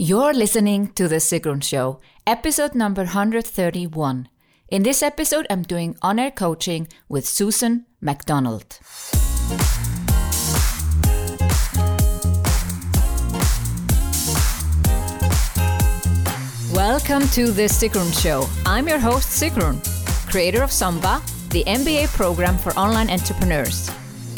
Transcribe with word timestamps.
You're 0.00 0.32
listening 0.32 0.92
to 0.92 1.08
The 1.08 1.16
Sigrun 1.16 1.60
Show, 1.60 1.98
episode 2.24 2.76
number 2.76 3.02
131. 3.02 4.28
In 4.68 4.84
this 4.84 5.02
episode, 5.02 5.44
I'm 5.50 5.62
doing 5.62 5.96
on 6.00 6.20
air 6.20 6.30
coaching 6.30 6.86
with 7.08 7.26
Susan 7.26 7.84
McDonald. 8.00 8.78
Welcome 16.72 17.26
to 17.30 17.50
The 17.50 17.66
Sigrun 17.66 18.22
Show. 18.22 18.46
I'm 18.66 18.86
your 18.86 19.00
host, 19.00 19.42
Sigrun, 19.42 19.82
creator 20.30 20.62
of 20.62 20.70
Samba, 20.70 21.20
the 21.48 21.64
MBA 21.64 22.06
program 22.14 22.56
for 22.56 22.72
online 22.78 23.10
entrepreneurs. 23.10 23.90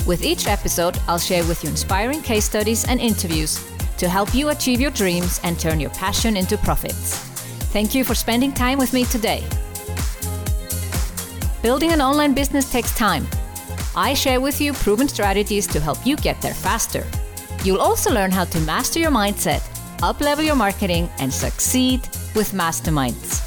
With 0.07 0.25
each 0.25 0.47
episode, 0.47 0.97
I'll 1.07 1.19
share 1.19 1.45
with 1.45 1.63
you 1.63 1.69
inspiring 1.69 2.23
case 2.23 2.47
studies 2.47 2.87
and 2.87 2.99
interviews 2.99 3.63
to 4.01 4.09
help 4.09 4.35
you 4.35 4.49
achieve 4.49 4.81
your 4.81 4.91
dreams 4.91 5.41
and 5.45 5.61
turn 5.61 5.79
your 5.79 5.91
passion 5.91 6.35
into 6.35 6.57
profits. 6.57 7.19
Thank 7.71 7.95
you 7.95 8.03
for 8.03 8.15
spending 8.15 8.51
time 8.51 8.79
with 8.79 8.95
me 8.95 9.05
today. 9.05 9.45
Building 11.63 11.93
an 11.93 12.01
online 12.01 12.33
business 12.33 12.73
takes 12.73 12.97
time. 12.97 13.27
I 13.95 14.15
share 14.15 14.41
with 14.41 14.59
you 14.59 14.73
proven 14.73 15.07
strategies 15.07 15.67
to 15.67 15.81
help 15.81 16.07
you 16.07 16.17
get 16.17 16.41
there 16.41 16.55
faster. 16.55 17.07
You'll 17.63 17.83
also 17.83 18.11
learn 18.11 18.31
how 18.31 18.45
to 18.47 18.61
master 18.61 18.99
your 18.99 19.11
mindset, 19.11 19.61
uplevel 19.99 20.47
your 20.47 20.57
marketing, 20.57 21.11
and 21.19 21.31
succeed 21.31 22.01
with 22.35 22.53
masterminds. 22.53 23.47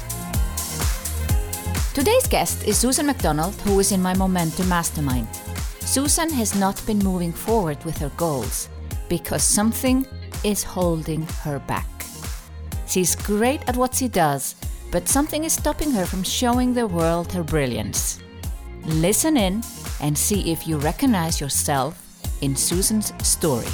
Today's 1.94 2.28
guest 2.28 2.64
is 2.64 2.78
Susan 2.78 3.06
McDonald, 3.06 3.54
who 3.62 3.80
is 3.80 3.90
in 3.90 4.00
my 4.00 4.14
Momentum 4.14 4.68
Mastermind. 4.68 5.26
Susan 5.80 6.30
has 6.30 6.54
not 6.54 6.80
been 6.86 7.00
moving 7.00 7.32
forward 7.32 7.84
with 7.84 7.98
her 7.98 8.10
goals 8.16 8.68
because 9.08 9.42
something 9.42 10.06
is 10.44 10.62
holding 10.62 11.22
her 11.42 11.58
back. 11.58 11.88
She's 12.86 13.16
great 13.16 13.66
at 13.68 13.76
what 13.76 13.94
she 13.94 14.08
does, 14.08 14.54
but 14.92 15.08
something 15.08 15.44
is 15.44 15.52
stopping 15.54 15.90
her 15.90 16.06
from 16.06 16.22
showing 16.22 16.74
the 16.74 16.86
world 16.86 17.32
her 17.32 17.42
brilliance. 17.42 18.20
Listen 18.84 19.36
in 19.36 19.62
and 20.00 20.16
see 20.16 20.52
if 20.52 20.68
you 20.68 20.78
recognize 20.78 21.40
yourself 21.40 22.00
in 22.42 22.54
Susan's 22.54 23.12
story. 23.26 23.66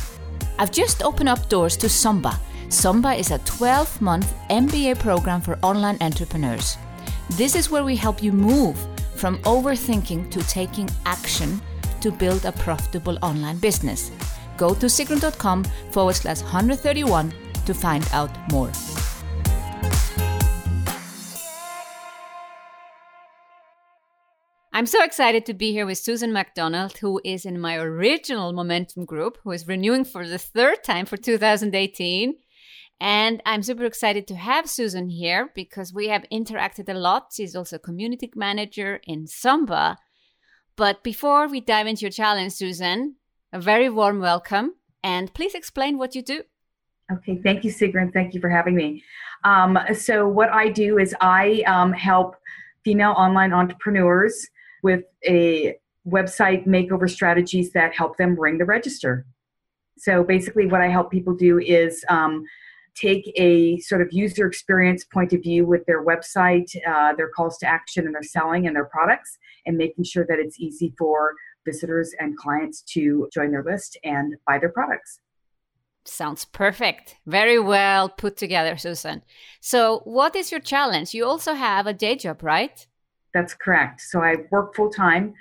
I've 0.58 0.70
just 0.70 1.02
opened 1.02 1.28
up 1.28 1.48
doors 1.48 1.76
to 1.78 1.88
Samba. 1.88 2.38
Samba 2.68 3.12
is 3.14 3.30
a 3.32 3.38
12 3.40 4.00
month 4.00 4.32
MBA 4.48 4.98
program 5.00 5.40
for 5.40 5.58
online 5.62 5.98
entrepreneurs. 6.00 6.78
This 7.30 7.54
is 7.56 7.70
where 7.70 7.84
we 7.84 7.96
help 7.96 8.22
you 8.22 8.32
move 8.32 8.78
from 9.16 9.38
overthinking 9.38 10.30
to 10.30 10.40
taking 10.44 10.88
action 11.04 11.60
to 12.00 12.10
build 12.10 12.44
a 12.44 12.52
profitable 12.52 13.18
online 13.22 13.58
business 13.58 14.10
go 14.60 14.74
to 14.74 14.86
sigrun.com 14.86 15.64
forward 15.90 16.14
slash 16.14 16.42
131 16.42 17.32
to 17.64 17.74
find 17.74 18.06
out 18.12 18.30
more. 18.52 18.70
I'm 24.72 24.86
so 24.86 25.02
excited 25.02 25.44
to 25.46 25.54
be 25.54 25.72
here 25.72 25.84
with 25.84 25.98
Susan 25.98 26.32
McDonald, 26.32 26.98
who 26.98 27.20
is 27.24 27.44
in 27.44 27.60
my 27.60 27.76
original 27.76 28.52
Momentum 28.52 29.04
group, 29.04 29.36
who 29.42 29.50
is 29.50 29.66
renewing 29.66 30.04
for 30.04 30.26
the 30.26 30.38
third 30.38 30.84
time 30.84 31.06
for 31.06 31.16
2018. 31.16 32.34
And 33.00 33.42
I'm 33.44 33.62
super 33.62 33.84
excited 33.84 34.26
to 34.28 34.36
have 34.36 34.70
Susan 34.70 35.08
here 35.08 35.50
because 35.54 35.92
we 35.92 36.08
have 36.08 36.24
interacted 36.32 36.88
a 36.88 36.94
lot. 36.94 37.32
She's 37.32 37.56
also 37.56 37.78
community 37.78 38.30
manager 38.34 39.00
in 39.06 39.26
Samba. 39.26 39.98
But 40.76 41.02
before 41.02 41.48
we 41.48 41.60
dive 41.60 41.86
into 41.86 42.02
your 42.02 42.10
challenge, 42.10 42.52
Susan, 42.52 43.16
a 43.52 43.60
very 43.60 43.88
warm 43.88 44.20
welcome. 44.20 44.74
And 45.02 45.32
please 45.32 45.54
explain 45.54 45.98
what 45.98 46.14
you 46.14 46.22
do. 46.22 46.42
Okay, 47.12 47.40
thank 47.42 47.64
you, 47.64 47.72
Sigrun. 47.72 48.12
Thank 48.12 48.34
you 48.34 48.40
for 48.40 48.48
having 48.48 48.76
me. 48.76 49.02
Um, 49.44 49.78
so, 49.94 50.28
what 50.28 50.50
I 50.50 50.68
do 50.68 50.98
is 50.98 51.14
I 51.20 51.62
um, 51.66 51.92
help 51.92 52.36
female 52.84 53.12
online 53.12 53.52
entrepreneurs 53.52 54.46
with 54.82 55.04
a 55.26 55.76
website 56.06 56.66
makeover 56.66 57.10
strategies 57.10 57.72
that 57.72 57.94
help 57.94 58.16
them 58.16 58.38
ring 58.38 58.58
the 58.58 58.64
register. 58.64 59.26
So, 59.98 60.22
basically, 60.22 60.66
what 60.66 60.82
I 60.82 60.88
help 60.88 61.10
people 61.10 61.34
do 61.34 61.58
is 61.58 62.04
um, 62.08 62.44
take 62.94 63.32
a 63.36 63.78
sort 63.80 64.02
of 64.02 64.08
user 64.12 64.46
experience 64.46 65.04
point 65.04 65.32
of 65.32 65.42
view 65.42 65.66
with 65.66 65.84
their 65.86 66.04
website, 66.04 66.70
uh, 66.86 67.14
their 67.14 67.30
calls 67.30 67.58
to 67.58 67.66
action, 67.66 68.06
and 68.06 68.14
their 68.14 68.22
selling 68.22 68.66
and 68.66 68.76
their 68.76 68.84
products, 68.84 69.36
and 69.66 69.76
making 69.76 70.04
sure 70.04 70.26
that 70.28 70.38
it's 70.38 70.60
easy 70.60 70.94
for 70.96 71.34
visitors 71.64 72.14
and 72.18 72.36
clients 72.36 72.82
to 72.82 73.28
join 73.32 73.50
their 73.50 73.62
list 73.62 73.98
and 74.04 74.36
buy 74.46 74.58
their 74.58 74.70
products. 74.70 75.20
Sounds 76.04 76.44
perfect. 76.46 77.16
Very 77.26 77.58
well 77.58 78.08
put 78.08 78.36
together, 78.36 78.76
Susan. 78.76 79.22
So, 79.60 80.00
what 80.04 80.34
is 80.34 80.50
your 80.50 80.60
challenge? 80.60 81.12
You 81.14 81.26
also 81.26 81.54
have 81.54 81.86
a 81.86 81.92
day 81.92 82.16
job, 82.16 82.42
right? 82.42 82.86
That's 83.34 83.54
correct. 83.54 84.00
So, 84.00 84.22
I 84.22 84.36
work 84.50 84.74
full 84.74 84.90
time 84.90 85.34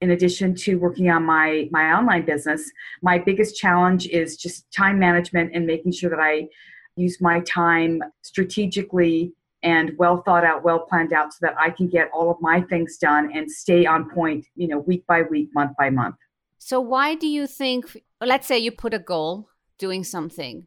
in 0.00 0.12
addition 0.12 0.54
to 0.54 0.76
working 0.76 1.10
on 1.10 1.24
my 1.24 1.68
my 1.72 1.92
online 1.92 2.24
business. 2.24 2.70
My 3.02 3.18
biggest 3.18 3.56
challenge 3.56 4.06
is 4.06 4.36
just 4.36 4.70
time 4.70 4.98
management 4.98 5.50
and 5.54 5.66
making 5.66 5.92
sure 5.92 6.10
that 6.10 6.20
I 6.20 6.48
use 6.96 7.20
my 7.20 7.40
time 7.40 8.02
strategically 8.22 9.32
and 9.64 9.92
well 9.98 10.22
thought 10.22 10.44
out, 10.44 10.62
well 10.62 10.80
planned 10.80 11.12
out 11.12 11.32
so 11.32 11.38
that 11.40 11.56
I 11.58 11.70
can 11.70 11.88
get 11.88 12.10
all 12.12 12.30
of 12.30 12.36
my 12.40 12.60
things 12.60 12.98
done 12.98 13.32
and 13.34 13.50
stay 13.50 13.86
on 13.86 14.10
point, 14.10 14.46
you 14.54 14.68
know, 14.68 14.78
week 14.78 15.04
by 15.06 15.22
week, 15.22 15.48
month 15.54 15.72
by 15.76 15.90
month. 15.90 16.16
So, 16.58 16.80
why 16.80 17.14
do 17.14 17.26
you 17.26 17.46
think, 17.46 18.00
let's 18.20 18.46
say 18.46 18.58
you 18.58 18.70
put 18.70 18.94
a 18.94 18.98
goal 18.98 19.48
doing 19.78 20.04
something, 20.04 20.66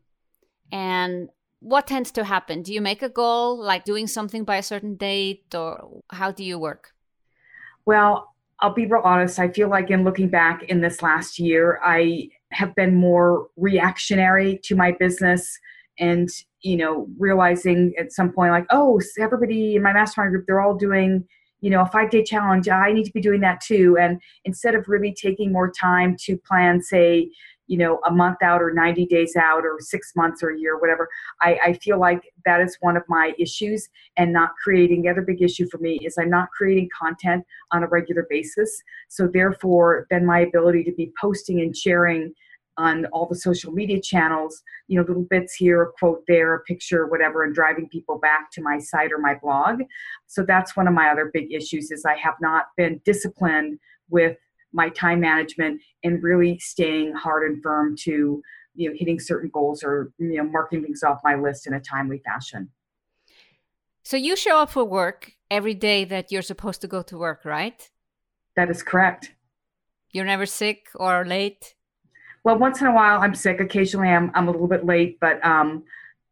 and 0.72 1.30
what 1.60 1.88
tends 1.88 2.12
to 2.12 2.24
happen? 2.24 2.64
Do 2.64 2.74
you 2.74 2.82
make 2.82 3.02
a 3.02 3.10
goal 3.10 3.58
like 3.58 3.86
doing 3.86 4.08
something 4.08 4.44
by 4.44 4.58
a 4.58 4.64
certain 4.64 4.96
date, 4.96 5.56
or 5.56 6.02
how 6.12 6.32
do 6.32 6.44
you 6.44 6.60
work? 6.60 6.92
Well, 7.86 8.34
I'll 8.60 8.74
be 8.74 8.88
real 8.88 9.02
honest. 9.04 9.40
I 9.40 9.50
feel 9.50 9.70
like 9.70 9.92
in 9.92 10.04
looking 10.04 10.30
back 10.30 10.64
in 10.64 10.82
this 10.82 11.02
last 11.04 11.38
year, 11.40 11.80
I 11.84 12.30
have 12.52 12.74
been 12.76 12.96
more 12.96 13.48
reactionary 13.56 14.60
to 14.64 14.76
my 14.76 14.92
business 15.00 15.60
and 16.00 16.30
you 16.62 16.78
know 16.78 17.08
realizing 17.18 17.94
at 18.00 18.12
some 18.12 18.32
point 18.32 18.52
like 18.52 18.66
oh 18.72 19.00
everybody 19.20 19.76
in 19.76 19.84
my 19.84 19.94
mastermind 19.94 20.32
group 20.32 20.46
they're 20.48 20.62
all 20.62 20.76
doing 20.76 21.24
you 21.62 21.70
know 21.70 21.82
a 21.82 21.88
five 21.88 22.10
day 22.10 22.24
challenge. 22.24 22.70
I 22.70 22.92
need 22.92 23.06
to 23.06 23.12
be 23.12 23.22
doing 23.22 23.42
that 23.42 23.62
too. 23.62 23.98
And 24.00 24.22
instead 24.46 24.76
of 24.76 24.88
really 24.88 25.14
taking 25.14 25.52
more 25.52 25.72
time 25.72 26.16
to 26.22 26.38
plan 26.38 26.82
say 26.82 27.30
you 27.68 27.78
know 27.78 28.00
a 28.06 28.12
month 28.12 28.38
out 28.42 28.62
or 28.62 28.72
90 28.72 29.06
days 29.08 29.36
out 29.36 29.66
or 29.66 29.78
six 29.80 30.14
months 30.16 30.42
or 30.42 30.52
a 30.52 30.60
year 30.60 30.80
whatever 30.80 31.10
I, 31.42 31.60
I 31.66 31.74
feel 31.74 32.00
like 32.00 32.22
that 32.46 32.62
is 32.62 32.78
one 32.80 32.96
of 32.96 33.04
my 33.10 33.34
issues. 33.38 33.90
And 34.16 34.32
not 34.34 34.52
creating 34.64 35.02
the 35.02 35.10
other 35.10 35.22
big 35.22 35.42
issue 35.42 35.68
for 35.70 35.78
me 35.78 36.00
is 36.04 36.18
i'm 36.18 36.30
not 36.30 36.50
creating 36.52 36.90
content 36.98 37.46
on 37.72 37.84
a 37.84 37.88
regular 37.88 38.26
basis. 38.30 38.82
So 39.10 39.28
therefore 39.28 40.08
then 40.10 40.26
my 40.26 40.40
ability 40.40 40.84
to 40.86 40.94
be 40.94 41.12
posting 41.20 41.60
and 41.60 41.76
sharing 41.76 42.34
on 42.78 43.06
all 43.08 43.26
the 43.26 43.36
social 43.36 43.72
media 43.72 44.00
channels, 44.00 44.62
you 44.88 44.98
know, 44.98 45.06
little 45.08 45.26
bits 45.30 45.54
here, 45.54 45.82
a 45.82 45.92
quote 45.94 46.24
there, 46.28 46.54
a 46.54 46.60
picture, 46.62 47.08
whatever, 47.08 47.44
and 47.44 47.54
driving 47.54 47.90
people 47.90 48.20
back 48.20 48.52
to 48.52 48.62
my 48.62 48.78
site 48.78 49.12
or 49.12 49.18
my 49.18 49.36
blog. 49.36 49.82
So 50.28 50.44
that's 50.44 50.76
one 50.76 50.88
of 50.88 50.94
my 50.94 51.10
other 51.10 51.32
big 51.34 51.52
issues 51.52 51.92
is 51.92 52.06
I 52.06 52.16
have 52.18 52.36
not 52.42 52.66
been 52.78 53.02
disciplined 53.04 53.80
with 54.10 54.38
my 54.74 54.90
time 54.90 55.20
management 55.20 55.82
and 56.04 56.22
really 56.22 56.60
staying 56.60 57.14
hard 57.14 57.50
and 57.50 57.62
firm 57.64 57.96
to, 58.02 58.42
you 58.76 58.90
know, 58.90 58.96
hitting 58.98 59.20
certain 59.20 59.50
goals 59.52 59.84
or, 59.84 60.12
you 60.20 60.38
know, 60.38 60.44
marking 60.44 60.84
things 60.84 61.04
off 61.04 61.20
my 61.24 61.36
list 61.36 61.66
in 61.66 61.74
a 61.74 61.80
timely 61.80 62.22
fashion. 62.24 62.70
So 64.04 64.18
you 64.18 64.36
show 64.36 64.60
up 64.60 64.70
for 64.70 64.86
work 64.86 65.32
every 65.50 65.74
day 65.74 66.06
that 66.06 66.32
you're 66.32 66.42
supposed 66.42 66.82
to 66.82 66.88
go 66.88 67.02
to 67.02 67.18
work, 67.18 67.44
right? 67.44 67.90
That 68.56 68.70
is 68.70 68.84
correct. 68.84 69.34
You're 70.12 70.26
never 70.26 70.46
sick 70.46 70.88
or 70.96 71.26
late? 71.26 71.76
Well, 72.48 72.58
once 72.58 72.80
in 72.80 72.88
a 72.88 72.94
while 72.94 73.20
I'm 73.20 73.36
sick. 73.36 73.60
Occasionally 73.60 74.08
I'm, 74.08 74.32
I'm 74.34 74.48
a 74.48 74.52
little 74.52 74.70
bit 74.70 74.86
late, 74.86 75.20
but 75.20 75.46
um, 75.46 75.84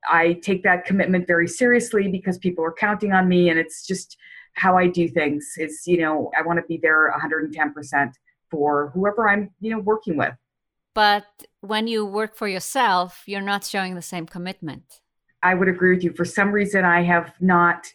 I 0.09 0.39
take 0.41 0.63
that 0.63 0.85
commitment 0.85 1.27
very 1.27 1.45
seriously 1.45 2.07
because 2.07 2.37
people 2.37 2.63
are 2.63 2.71
counting 2.71 3.11
on 3.11 3.27
me 3.27 3.49
and 3.49 3.59
it's 3.59 3.85
just 3.85 4.15
how 4.53 4.77
I 4.77 4.87
do 4.87 5.09
things 5.09 5.55
is, 5.57 5.85
you 5.85 5.97
know, 5.97 6.31
I 6.37 6.41
want 6.41 6.57
to 6.57 6.65
be 6.69 6.79
there 6.81 7.13
110% 7.21 8.13
for 8.49 8.91
whoever 8.93 9.27
I'm, 9.27 9.51
you 9.59 9.71
know, 9.71 9.79
working 9.79 10.15
with. 10.15 10.33
But 10.93 11.25
when 11.59 11.85
you 11.87 12.05
work 12.05 12.37
for 12.37 12.47
yourself, 12.47 13.23
you're 13.25 13.41
not 13.41 13.65
showing 13.65 13.95
the 13.95 14.01
same 14.01 14.25
commitment. 14.25 15.01
I 15.43 15.53
would 15.53 15.67
agree 15.67 15.95
with 15.95 16.05
you. 16.05 16.13
For 16.13 16.23
some 16.23 16.53
reason, 16.53 16.85
I 16.85 17.01
have 17.01 17.33
not 17.41 17.87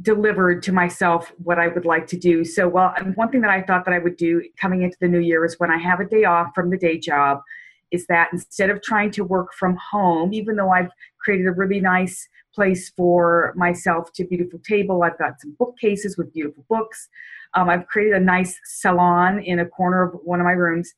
delivered 0.00 0.62
to 0.62 0.72
myself 0.72 1.30
what 1.44 1.58
I 1.58 1.68
would 1.68 1.84
like 1.84 2.06
to 2.06 2.16
do. 2.16 2.42
So, 2.42 2.68
well, 2.68 2.94
one 3.16 3.30
thing 3.30 3.42
that 3.42 3.50
I 3.50 3.60
thought 3.60 3.84
that 3.84 3.92
I 3.92 3.98
would 3.98 4.16
do 4.16 4.42
coming 4.58 4.80
into 4.80 4.96
the 4.98 5.08
new 5.08 5.20
year 5.20 5.44
is 5.44 5.60
when 5.60 5.70
I 5.70 5.76
have 5.76 6.00
a 6.00 6.06
day 6.06 6.24
off 6.24 6.54
from 6.54 6.70
the 6.70 6.78
day 6.78 6.98
job, 6.98 7.42
is 7.90 8.06
that 8.06 8.28
instead 8.32 8.70
of 8.70 8.82
trying 8.82 9.10
to 9.12 9.24
work 9.24 9.52
from 9.54 9.76
home, 9.76 10.32
even 10.32 10.56
though 10.56 10.70
I've 10.70 10.90
created 11.18 11.46
a 11.46 11.52
really 11.52 11.80
nice 11.80 12.28
place 12.54 12.90
for 12.96 13.52
myself 13.56 14.12
to 14.14 14.24
beautiful 14.24 14.58
table, 14.60 15.02
I've 15.02 15.18
got 15.18 15.40
some 15.40 15.54
bookcases 15.58 16.16
with 16.16 16.32
beautiful 16.32 16.64
books. 16.68 17.08
Um, 17.54 17.68
I've 17.68 17.86
created 17.86 18.14
a 18.14 18.20
nice 18.20 18.58
salon 18.64 19.40
in 19.40 19.60
a 19.60 19.66
corner 19.66 20.02
of 20.02 20.20
one 20.24 20.40
of 20.40 20.44
my 20.44 20.52
rooms. 20.52 20.92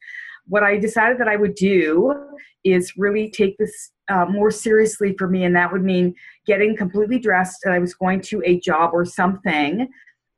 what 0.48 0.62
I 0.62 0.78
decided 0.78 1.18
that 1.18 1.28
I 1.28 1.36
would 1.36 1.54
do 1.54 2.14
is 2.64 2.96
really 2.96 3.30
take 3.30 3.56
this 3.58 3.92
uh, 4.08 4.24
more 4.26 4.50
seriously 4.50 5.14
for 5.18 5.28
me, 5.28 5.44
and 5.44 5.54
that 5.54 5.70
would 5.70 5.84
mean 5.84 6.14
getting 6.46 6.76
completely 6.76 7.18
dressed. 7.18 7.64
And 7.64 7.74
I 7.74 7.78
was 7.78 7.94
going 7.94 8.20
to 8.22 8.42
a 8.44 8.58
job 8.60 8.90
or 8.92 9.04
something, 9.04 9.88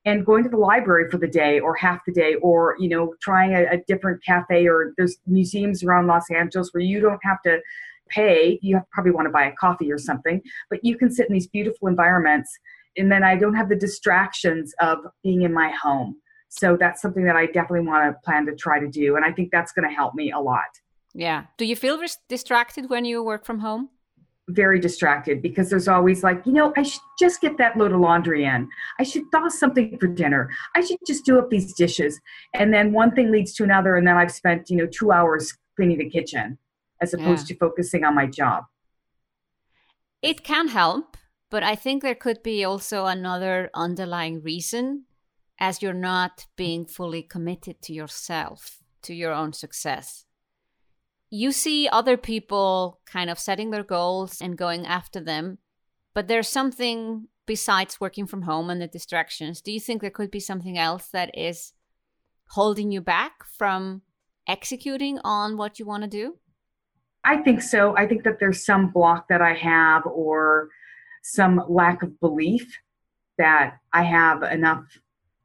and 0.05 0.25
going 0.25 0.43
to 0.45 0.49
the 0.49 0.57
library 0.57 1.11
for 1.11 1.19
the 1.19 1.29
day 1.29 1.61
or 1.61 1.75
half 1.75 2.01
the 2.07 2.13
day, 2.13 2.35
or 2.37 2.77
you 2.79 2.89
know, 2.89 3.15
trying 3.21 3.55
a, 3.55 3.65
a 3.75 3.79
different 3.87 4.25
cafe. 4.25 4.67
Or 4.67 4.93
there's 4.97 5.19
museums 5.27 5.83
around 5.83 6.07
Los 6.07 6.31
Angeles 6.31 6.71
where 6.73 6.83
you 6.83 7.01
don't 7.01 7.21
have 7.23 7.43
to 7.43 7.61
pay. 8.09 8.59
You 8.63 8.81
probably 8.93 9.13
want 9.13 9.27
to 9.27 9.33
buy 9.33 9.45
a 9.45 9.53
coffee 9.53 9.93
or 9.93 9.99
something, 9.99 10.41
but 10.69 10.81
you 10.83 10.97
can 10.97 11.11
sit 11.11 11.29
in 11.29 11.35
these 11.35 11.47
beautiful 11.47 11.89
environments, 11.89 12.51
and 12.97 13.11
then 13.11 13.23
I 13.23 13.37
don't 13.37 13.55
have 13.55 13.69
the 13.69 13.77
distractions 13.77 14.75
of 14.81 14.99
being 15.23 15.43
in 15.43 15.53
my 15.53 15.71
home. 15.71 16.17
So 16.49 16.77
that's 16.77 17.01
something 17.01 17.25
that 17.25 17.37
I 17.37 17.47
definitely 17.47 17.87
want 17.87 18.13
to 18.13 18.19
plan 18.25 18.45
to 18.47 18.55
try 18.57 18.81
to 18.81 18.89
do. 18.89 19.15
And 19.15 19.25
I 19.25 19.31
think 19.31 19.51
that's 19.53 19.71
going 19.71 19.89
to 19.89 19.95
help 19.95 20.15
me 20.15 20.33
a 20.33 20.41
lot. 20.41 20.65
Yeah. 21.15 21.45
Do 21.59 21.65
you 21.65 21.77
feel 21.77 22.01
distracted 22.29 22.91
when 22.91 23.05
you 23.05 23.23
work 23.23 23.45
from 23.45 23.61
home? 23.61 23.91
Very 24.53 24.81
distracted 24.81 25.43
because 25.43 25.71
there's 25.71 25.89
always 25.89 26.23
like, 26.23 26.45
you 26.45 26.53
know, 26.53 26.73
I 26.77 26.83
should 26.83 27.03
just 27.19 27.41
get 27.41 27.59
that 27.59 27.77
load 27.77 27.93
of 27.93 28.01
laundry 28.01 28.45
in. 28.45 28.69
I 28.99 29.05
should 29.05 29.25
thaw 29.31 29.49
something 29.49 29.99
for 29.99 30.07
dinner. 30.07 30.51
I 30.75 30.81
should 30.81 30.99
just 31.07 31.25
do 31.25 31.39
up 31.39 31.51
these 31.51 31.73
dishes. 31.75 32.21
And 32.55 32.73
then 32.73 32.93
one 32.93 33.13
thing 33.13 33.31
leads 33.31 33.53
to 33.55 33.65
another. 33.65 33.97
And 33.97 34.07
then 34.07 34.17
I've 34.17 34.33
spent, 34.33 34.71
you 34.71 34.77
know, 34.77 34.87
two 34.87 35.13
hours 35.13 35.57
cleaning 35.77 35.99
the 35.99 36.11
kitchen 36.11 36.59
as 37.01 37.15
opposed 37.15 37.49
yeah. 37.49 37.55
to 37.55 37.59
focusing 37.59 38.05
on 38.05 38.15
my 38.15 38.27
job. 38.27 38.65
It 40.23 40.45
can 40.45 40.69
help, 40.69 41.17
but 41.51 41.63
I 41.63 41.75
think 41.75 42.03
there 42.03 42.15
could 42.15 42.43
be 42.43 42.65
also 42.65 43.07
another 43.07 43.71
underlying 43.75 44.43
reason 44.43 45.05
as 45.59 45.83
you're 45.83 45.93
not 45.93 46.47
being 46.57 46.87
fully 46.87 47.23
committed 47.23 47.81
to 47.83 47.93
yourself, 47.93 48.79
to 49.03 49.15
your 49.15 49.33
own 49.33 49.53
success. 49.53 50.27
You 51.31 51.53
see 51.53 51.89
other 51.89 52.17
people 52.17 53.01
kind 53.07 53.31
of 53.31 53.39
setting 53.39 53.71
their 53.71 53.85
goals 53.85 54.41
and 54.41 54.59
going 54.59 54.85
after 54.85 55.21
them, 55.21 55.59
but 56.13 56.27
there's 56.27 56.49
something 56.49 57.29
besides 57.47 58.01
working 58.01 58.27
from 58.27 58.43
home 58.43 58.69
and 58.69 58.81
the 58.81 58.89
distractions. 58.89 59.61
Do 59.61 59.73
you 59.73 59.81
think 59.81 60.01
there 60.01 60.11
could 60.11 60.31
be 60.31 60.41
something 60.41 60.77
else 60.77 61.07
that 61.09 61.37
is 61.39 61.73
holding 62.51 62.91
you 62.91 63.01
back 63.01 63.45
from 63.57 64.03
executing 64.49 65.21
on 65.23 65.57
what 65.57 65.79
you 65.79 65.87
want 65.87 66.03
to 66.03 66.09
do? 66.09 66.37
I 67.25 67.37
think 67.39 67.63
so. 67.63 67.97
I 67.97 68.07
think 68.07 68.25
that 68.25 68.41
there's 68.41 68.65
some 68.65 68.91
block 68.91 69.29
that 69.29 69.41
I 69.43 69.55
have 69.55 70.05
or 70.07 70.69
some 71.23 71.63
lack 71.69 72.03
of 72.03 72.19
belief 72.19 72.77
that 73.39 73.79
I 73.93 74.03
have 74.03 74.43
enough 74.43 74.85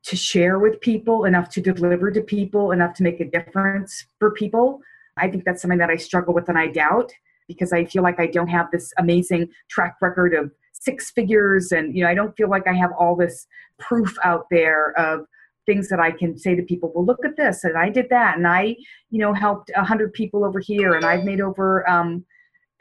to 0.06 0.16
share 0.16 0.60
with 0.60 0.82
people, 0.82 1.26
enough 1.26 1.50
to 1.50 1.62
deliver 1.62 2.12
to 2.12 2.22
people, 2.22 2.72
enough 2.72 2.94
to 2.96 3.04
make 3.04 3.20
a 3.20 3.30
difference 3.30 4.06
for 4.20 4.32
people. 4.32 4.82
I 5.18 5.30
think 5.30 5.46
that's 5.46 5.62
something 5.62 5.80
that 5.80 5.90
I 5.90 5.96
struggle 5.96 6.34
with 6.34 6.50
and 6.50 6.58
I 6.58 6.68
doubt 6.68 7.12
because 7.48 7.72
I 7.72 7.86
feel 7.86 8.04
like 8.04 8.20
I 8.20 8.28
don't 8.28 8.48
have 8.48 8.72
this 8.72 8.92
amazing 8.98 9.50
track 9.70 9.96
record 10.02 10.34
of 10.34 10.52
six 10.74 11.12
figures 11.12 11.72
and 11.72 11.96
you 11.96 12.04
know 12.04 12.10
I 12.10 12.14
don't 12.14 12.36
feel 12.36 12.50
like 12.50 12.68
I 12.68 12.74
have 12.74 12.92
all 13.00 13.16
this 13.16 13.48
proof 13.80 14.16
out 14.24 14.46
there 14.52 14.98
of 15.00 15.26
things 15.66 15.90
that 15.90 16.00
I 16.00 16.12
can 16.12 16.38
say 16.38 16.56
to 16.56 16.62
people, 16.62 16.92
well, 16.94 17.06
look 17.06 17.26
at 17.26 17.38
this, 17.38 17.64
and 17.64 17.78
I 17.78 17.90
did 17.90 18.08
that, 18.10 18.38
and 18.38 18.48
I, 18.48 18.76
you 19.10 19.20
know, 19.20 19.34
helped 19.34 19.72
a 19.76 19.84
hundred 19.84 20.14
people 20.14 20.46
over 20.46 20.60
here, 20.60 20.94
and 20.94 21.06
I've 21.06 21.24
made 21.24 21.42
over 21.42 21.90
um, 21.90 22.26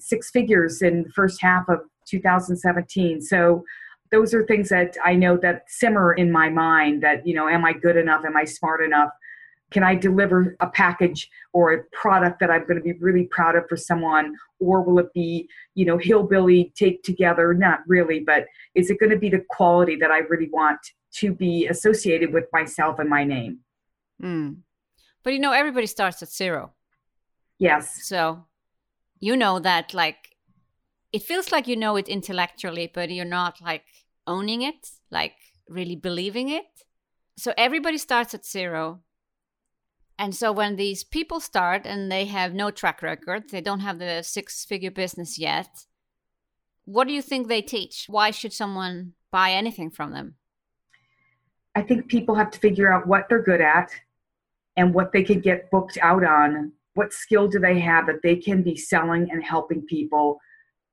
six 0.00 0.30
figures 0.30 0.82
in 0.82 1.04
the 1.04 1.10
first 1.10 1.40
half 1.40 1.68
of 1.68 1.80
2017. 2.06 3.22
So 3.22 3.64
those 4.10 4.34
are 4.34 4.44
things 4.44 4.68
that 4.68 4.96
I 5.04 5.14
know 5.14 5.36
that 5.38 5.64
simmer 5.66 6.12
in 6.12 6.30
my 6.30 6.48
mind 6.48 7.02
that, 7.02 7.26
you 7.26 7.34
know, 7.34 7.48
am 7.48 7.64
I 7.64 7.72
good 7.72 7.96
enough? 7.96 8.24
Am 8.24 8.36
I 8.36 8.44
smart 8.44 8.84
enough? 8.84 9.10
Can 9.74 9.82
I 9.82 9.96
deliver 9.96 10.56
a 10.60 10.68
package 10.68 11.28
or 11.52 11.72
a 11.72 11.82
product 11.90 12.38
that 12.38 12.50
I'm 12.50 12.62
going 12.62 12.76
to 12.76 12.80
be 12.80 12.92
really 12.92 13.24
proud 13.24 13.56
of 13.56 13.68
for 13.68 13.76
someone? 13.76 14.36
Or 14.60 14.82
will 14.82 15.00
it 15.00 15.12
be, 15.12 15.48
you 15.74 15.84
know, 15.84 15.98
hillbilly 15.98 16.72
take 16.76 17.02
together? 17.02 17.52
Not 17.52 17.80
really, 17.88 18.20
but 18.20 18.46
is 18.76 18.88
it 18.88 19.00
going 19.00 19.10
to 19.10 19.18
be 19.18 19.28
the 19.28 19.44
quality 19.50 19.96
that 19.96 20.12
I 20.12 20.18
really 20.18 20.48
want 20.48 20.78
to 21.14 21.34
be 21.34 21.66
associated 21.66 22.32
with 22.32 22.44
myself 22.52 23.00
and 23.00 23.10
my 23.10 23.24
name? 23.24 23.58
Mm. 24.22 24.58
But 25.24 25.32
you 25.32 25.40
know, 25.40 25.52
everybody 25.52 25.88
starts 25.88 26.22
at 26.22 26.30
zero. 26.30 26.72
Yes. 27.58 28.06
So 28.06 28.44
you 29.18 29.36
know 29.36 29.58
that, 29.58 29.92
like, 29.92 30.36
it 31.12 31.22
feels 31.22 31.50
like 31.50 31.66
you 31.66 31.76
know 31.76 31.96
it 31.96 32.08
intellectually, 32.08 32.90
but 32.94 33.10
you're 33.10 33.24
not 33.24 33.60
like 33.60 33.84
owning 34.26 34.62
it, 34.62 34.88
like 35.10 35.34
really 35.68 35.96
believing 35.96 36.48
it. 36.48 36.66
So 37.36 37.52
everybody 37.56 37.98
starts 37.98 38.34
at 38.34 38.46
zero. 38.46 39.00
And 40.18 40.34
so 40.34 40.52
when 40.52 40.76
these 40.76 41.02
people 41.02 41.40
start 41.40 41.82
and 41.84 42.10
they 42.10 42.26
have 42.26 42.54
no 42.54 42.70
track 42.70 43.02
record, 43.02 43.50
they 43.50 43.60
don't 43.60 43.80
have 43.80 43.98
the 43.98 44.22
six 44.22 44.64
figure 44.64 44.90
business 44.90 45.38
yet, 45.38 45.86
what 46.84 47.08
do 47.08 47.14
you 47.14 47.22
think 47.22 47.48
they 47.48 47.62
teach? 47.62 48.06
Why 48.08 48.30
should 48.30 48.52
someone 48.52 49.14
buy 49.30 49.50
anything 49.52 49.90
from 49.90 50.12
them? 50.12 50.36
I 51.74 51.82
think 51.82 52.08
people 52.08 52.36
have 52.36 52.50
to 52.52 52.58
figure 52.60 52.92
out 52.92 53.06
what 53.06 53.28
they're 53.28 53.42
good 53.42 53.60
at 53.60 53.90
and 54.76 54.94
what 54.94 55.12
they 55.12 55.24
can 55.24 55.40
get 55.40 55.70
booked 55.70 55.98
out 56.00 56.24
on. 56.24 56.72
What 56.94 57.12
skill 57.12 57.48
do 57.48 57.58
they 57.58 57.80
have 57.80 58.06
that 58.06 58.22
they 58.22 58.36
can 58.36 58.62
be 58.62 58.76
selling 58.76 59.30
and 59.32 59.42
helping 59.42 59.82
people 59.82 60.38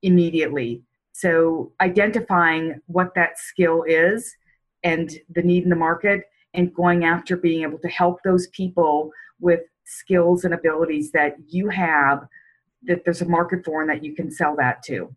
immediately? 0.01 0.81
So 1.11 1.73
identifying 1.79 2.81
what 2.87 3.13
that 3.13 3.37
skill 3.37 3.83
is 3.83 4.35
and 4.83 5.11
the 5.29 5.43
need 5.43 5.63
in 5.63 5.69
the 5.69 5.75
market 5.75 6.23
and 6.53 6.73
going 6.73 7.05
after 7.05 7.37
being 7.37 7.63
able 7.63 7.79
to 7.79 7.87
help 7.87 8.19
those 8.23 8.47
people 8.47 9.11
with 9.39 9.61
skills 9.85 10.43
and 10.43 10.53
abilities 10.53 11.11
that 11.11 11.35
you 11.47 11.69
have 11.69 12.27
that 12.83 13.03
there's 13.05 13.21
a 13.21 13.25
market 13.25 13.63
for 13.63 13.81
and 13.81 13.89
that 13.89 14.03
you 14.03 14.15
can 14.15 14.31
sell 14.31 14.55
that 14.55 14.81
to. 14.83 15.15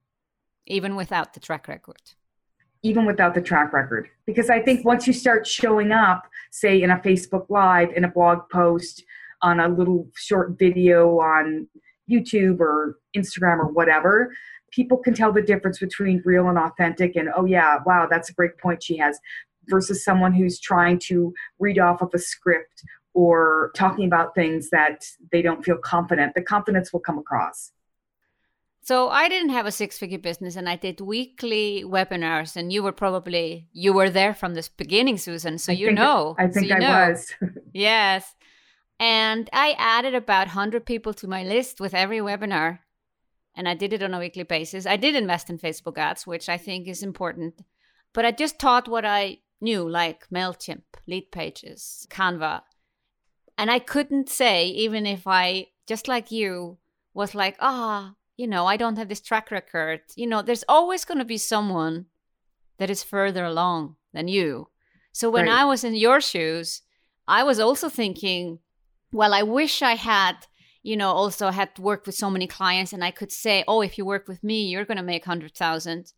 Even 0.66 0.96
without 0.96 1.34
the 1.34 1.40
track 1.40 1.68
record. 1.68 2.00
Even 2.82 3.06
without 3.06 3.34
the 3.34 3.40
track 3.40 3.72
record. 3.72 4.08
Because 4.26 4.50
I 4.50 4.60
think 4.60 4.84
once 4.84 5.06
you 5.06 5.12
start 5.12 5.46
showing 5.46 5.92
up, 5.92 6.28
say 6.50 6.82
in 6.82 6.90
a 6.90 6.98
Facebook 6.98 7.46
Live, 7.48 7.90
in 7.96 8.04
a 8.04 8.08
blog 8.08 8.48
post, 8.50 9.04
on 9.42 9.60
a 9.60 9.68
little 9.68 10.08
short 10.14 10.58
video 10.58 11.18
on 11.20 11.66
YouTube 12.10 12.60
or 12.60 12.98
Instagram 13.16 13.58
or 13.58 13.68
whatever, 13.68 14.30
people 14.70 14.98
can 14.98 15.14
tell 15.14 15.32
the 15.32 15.42
difference 15.42 15.78
between 15.78 16.20
real 16.24 16.48
and 16.48 16.58
authentic 16.58 17.14
and 17.16 17.28
oh 17.36 17.44
yeah 17.44 17.78
wow 17.86 18.08
that's 18.10 18.28
a 18.28 18.32
great 18.32 18.58
point 18.58 18.82
she 18.82 18.96
has 18.96 19.20
versus 19.68 20.04
someone 20.04 20.32
who's 20.32 20.58
trying 20.60 20.98
to 20.98 21.32
read 21.58 21.78
off 21.78 22.02
of 22.02 22.10
a 22.14 22.18
script 22.18 22.82
or 23.12 23.70
talking 23.76 24.06
about 24.06 24.34
things 24.34 24.70
that 24.70 25.04
they 25.30 25.42
don't 25.42 25.64
feel 25.64 25.76
confident 25.76 26.34
the 26.34 26.42
confidence 26.42 26.92
will 26.92 27.00
come 27.00 27.18
across 27.18 27.72
so 28.82 29.08
i 29.08 29.28
didn't 29.28 29.50
have 29.50 29.66
a 29.66 29.72
six 29.72 29.98
figure 29.98 30.18
business 30.18 30.56
and 30.56 30.68
i 30.68 30.76
did 30.76 31.00
weekly 31.00 31.84
webinars 31.86 32.56
and 32.56 32.72
you 32.72 32.82
were 32.82 32.92
probably 32.92 33.68
you 33.72 33.92
were 33.92 34.10
there 34.10 34.34
from 34.34 34.54
the 34.54 34.68
beginning 34.76 35.16
susan 35.16 35.58
so 35.58 35.72
I 35.72 35.76
you 35.76 35.92
know 35.92 36.34
i 36.38 36.46
think 36.48 36.68
so 36.68 36.74
i 36.74 36.78
know. 36.78 36.88
was 37.08 37.32
yes 37.72 38.34
and 38.98 39.48
i 39.52 39.74
added 39.78 40.14
about 40.14 40.48
100 40.48 40.84
people 40.84 41.14
to 41.14 41.28
my 41.28 41.44
list 41.44 41.80
with 41.80 41.94
every 41.94 42.18
webinar 42.18 42.80
and 43.54 43.68
I 43.68 43.74
did 43.74 43.92
it 43.92 44.02
on 44.02 44.14
a 44.14 44.18
weekly 44.18 44.42
basis. 44.42 44.86
I 44.86 44.96
did 44.96 45.14
invest 45.14 45.48
in 45.48 45.58
Facebook 45.58 45.98
ads, 45.98 46.26
which 46.26 46.48
I 46.48 46.56
think 46.56 46.88
is 46.88 47.02
important, 47.02 47.62
but 48.12 48.24
I 48.24 48.32
just 48.32 48.58
taught 48.58 48.88
what 48.88 49.04
I 49.04 49.38
knew, 49.64 49.88
like 49.88 50.28
MailChimp, 50.28 50.82
Leadpages, 51.08 52.06
Canva. 52.08 52.62
And 53.58 53.70
I 53.70 53.78
couldn't 53.78 54.28
say, 54.28 54.66
even 54.66 55.06
if 55.06 55.26
I, 55.26 55.68
just 55.86 56.06
like 56.06 56.30
you, 56.30 56.78
was 57.12 57.34
like, 57.34 57.56
ah, 57.60 58.12
oh, 58.12 58.16
you 58.36 58.46
know, 58.46 58.66
I 58.66 58.76
don't 58.76 58.96
have 58.98 59.08
this 59.08 59.20
track 59.20 59.50
record. 59.50 60.00
You 60.14 60.26
know, 60.26 60.42
there's 60.42 60.64
always 60.68 61.04
going 61.04 61.18
to 61.18 61.24
be 61.24 61.38
someone 61.38 62.06
that 62.78 62.90
is 62.90 63.02
further 63.02 63.44
along 63.44 63.96
than 64.12 64.28
you. 64.28 64.68
So 65.12 65.30
when 65.30 65.46
right. 65.46 65.60
I 65.60 65.64
was 65.64 65.82
in 65.82 65.94
your 65.94 66.20
shoes, 66.20 66.82
I 67.26 67.42
was 67.42 67.58
also 67.58 67.88
thinking, 67.88 68.58
well, 69.12 69.32
I 69.32 69.42
wish 69.42 69.82
I 69.82 69.94
had 69.94 70.46
you 70.84 70.98
know, 70.98 71.10
also 71.10 71.50
had 71.50 71.76
worked 71.78 72.06
with 72.06 72.14
so 72.14 72.30
many 72.30 72.46
clients 72.46 72.92
and 72.92 73.02
I 73.02 73.10
could 73.10 73.32
say, 73.32 73.64
oh, 73.66 73.80
if 73.80 73.96
you 73.96 74.04
work 74.04 74.28
with 74.28 74.44
me, 74.44 74.66
you're 74.66 74.84
going 74.84 74.98
to 74.98 75.02
make 75.02 75.26
100,000. 75.26 76.12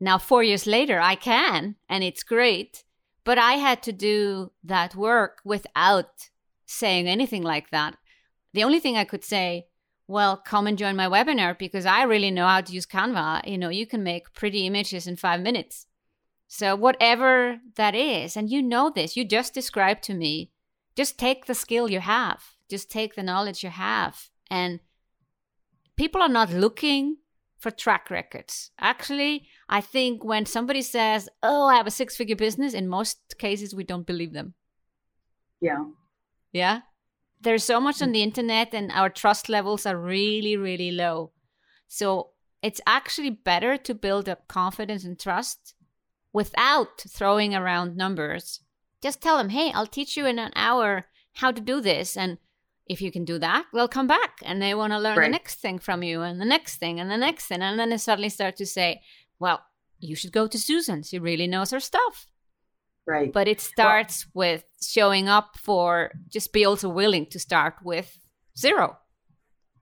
Now, 0.00 0.18
four 0.18 0.42
years 0.42 0.66
later, 0.66 1.00
I 1.00 1.14
can, 1.14 1.76
and 1.88 2.04
it's 2.04 2.22
great. 2.22 2.84
But 3.24 3.38
I 3.38 3.54
had 3.54 3.82
to 3.82 3.92
do 3.92 4.52
that 4.64 4.94
work 4.94 5.40
without 5.44 6.30
saying 6.66 7.08
anything 7.08 7.42
like 7.42 7.70
that. 7.70 7.96
The 8.54 8.64
only 8.64 8.80
thing 8.80 8.96
I 8.96 9.04
could 9.04 9.24
say, 9.24 9.66
well, 10.06 10.36
come 10.36 10.66
and 10.66 10.78
join 10.78 10.96
my 10.96 11.06
webinar 11.06 11.58
because 11.58 11.84
I 11.84 12.02
really 12.02 12.30
know 12.30 12.46
how 12.46 12.62
to 12.62 12.72
use 12.72 12.86
Canva. 12.86 13.46
You 13.46 13.58
know, 13.58 13.68
you 13.68 13.86
can 13.86 14.02
make 14.02 14.32
pretty 14.32 14.66
images 14.66 15.06
in 15.06 15.16
five 15.16 15.40
minutes. 15.40 15.86
So, 16.46 16.74
whatever 16.74 17.58
that 17.76 17.94
is, 17.94 18.34
and 18.34 18.48
you 18.48 18.62
know 18.62 18.88
this, 18.88 19.16
you 19.16 19.24
just 19.24 19.52
described 19.52 20.02
to 20.04 20.14
me, 20.14 20.50
just 20.96 21.18
take 21.18 21.44
the 21.44 21.54
skill 21.54 21.90
you 21.90 22.00
have 22.00 22.42
just 22.68 22.90
take 22.90 23.14
the 23.14 23.22
knowledge 23.22 23.64
you 23.64 23.70
have. 23.70 24.28
And 24.50 24.80
people 25.96 26.22
are 26.22 26.28
not 26.28 26.52
looking 26.52 27.18
for 27.58 27.70
track 27.70 28.10
records. 28.10 28.70
Actually, 28.78 29.48
I 29.68 29.80
think 29.80 30.24
when 30.24 30.46
somebody 30.46 30.82
says, 30.82 31.28
Oh, 31.42 31.66
I 31.66 31.76
have 31.76 31.86
a 31.86 31.90
six 31.90 32.16
figure 32.16 32.36
business, 32.36 32.74
in 32.74 32.88
most 32.88 33.36
cases, 33.38 33.74
we 33.74 33.84
don't 33.84 34.06
believe 34.06 34.32
them. 34.32 34.54
Yeah. 35.60 35.84
Yeah. 36.52 36.80
there's 37.40 37.64
so 37.64 37.80
much 37.80 38.02
on 38.02 38.10
mm. 38.10 38.14
the 38.14 38.22
internet 38.22 38.74
and 38.74 38.90
our 38.92 39.10
trust 39.10 39.48
levels 39.48 39.86
are 39.86 39.96
really 39.96 40.56
really 40.56 40.90
low 40.90 41.32
so 41.86 42.30
it's 42.62 42.80
actually 42.86 43.30
better 43.30 43.76
to 43.76 43.94
build 43.94 44.28
up 44.28 44.48
confidence 44.48 45.04
and 45.04 45.18
trust 45.18 45.74
without 46.32 47.00
throwing 47.08 47.54
around 47.54 47.96
numbers 47.96 48.60
just 49.02 49.22
tell 49.22 49.36
them 49.38 49.50
hey 49.50 49.70
i'll 49.74 49.86
teach 49.86 50.16
you 50.16 50.26
in 50.26 50.38
an 50.38 50.52
hour 50.56 51.06
how 51.34 51.50
to 51.50 51.60
do 51.60 51.80
this 51.80 52.16
and 52.16 52.38
if 52.86 53.00
you 53.02 53.12
can 53.12 53.24
do 53.24 53.38
that 53.38 53.66
they'll 53.72 53.88
come 53.88 54.06
back 54.06 54.40
and 54.44 54.60
they 54.60 54.74
want 54.74 54.92
to 54.92 54.98
learn 54.98 55.18
right. 55.18 55.26
the 55.26 55.30
next 55.30 55.56
thing 55.56 55.78
from 55.78 56.02
you 56.02 56.22
and 56.22 56.40
the 56.40 56.44
next 56.44 56.76
thing 56.76 56.98
and 56.98 57.10
the 57.10 57.16
next 57.16 57.46
thing 57.46 57.62
and 57.62 57.78
then 57.78 57.90
they 57.90 57.98
suddenly 57.98 58.28
start 58.30 58.56
to 58.56 58.66
say 58.66 59.00
well 59.38 59.62
you 60.00 60.14
should 60.14 60.32
go 60.32 60.46
to 60.46 60.58
susan 60.58 61.02
she 61.02 61.18
really 61.18 61.46
knows 61.46 61.70
her 61.70 61.80
stuff 61.80 62.26
Right. 63.08 63.32
But 63.32 63.48
it 63.48 63.58
starts 63.58 64.26
well, 64.34 64.50
with 64.50 64.64
showing 64.82 65.28
up 65.30 65.56
for 65.56 66.12
just 66.28 66.52
be 66.52 66.66
also 66.66 66.90
willing 66.90 67.24
to 67.26 67.38
start 67.38 67.76
with 67.82 68.18
zero. 68.56 68.98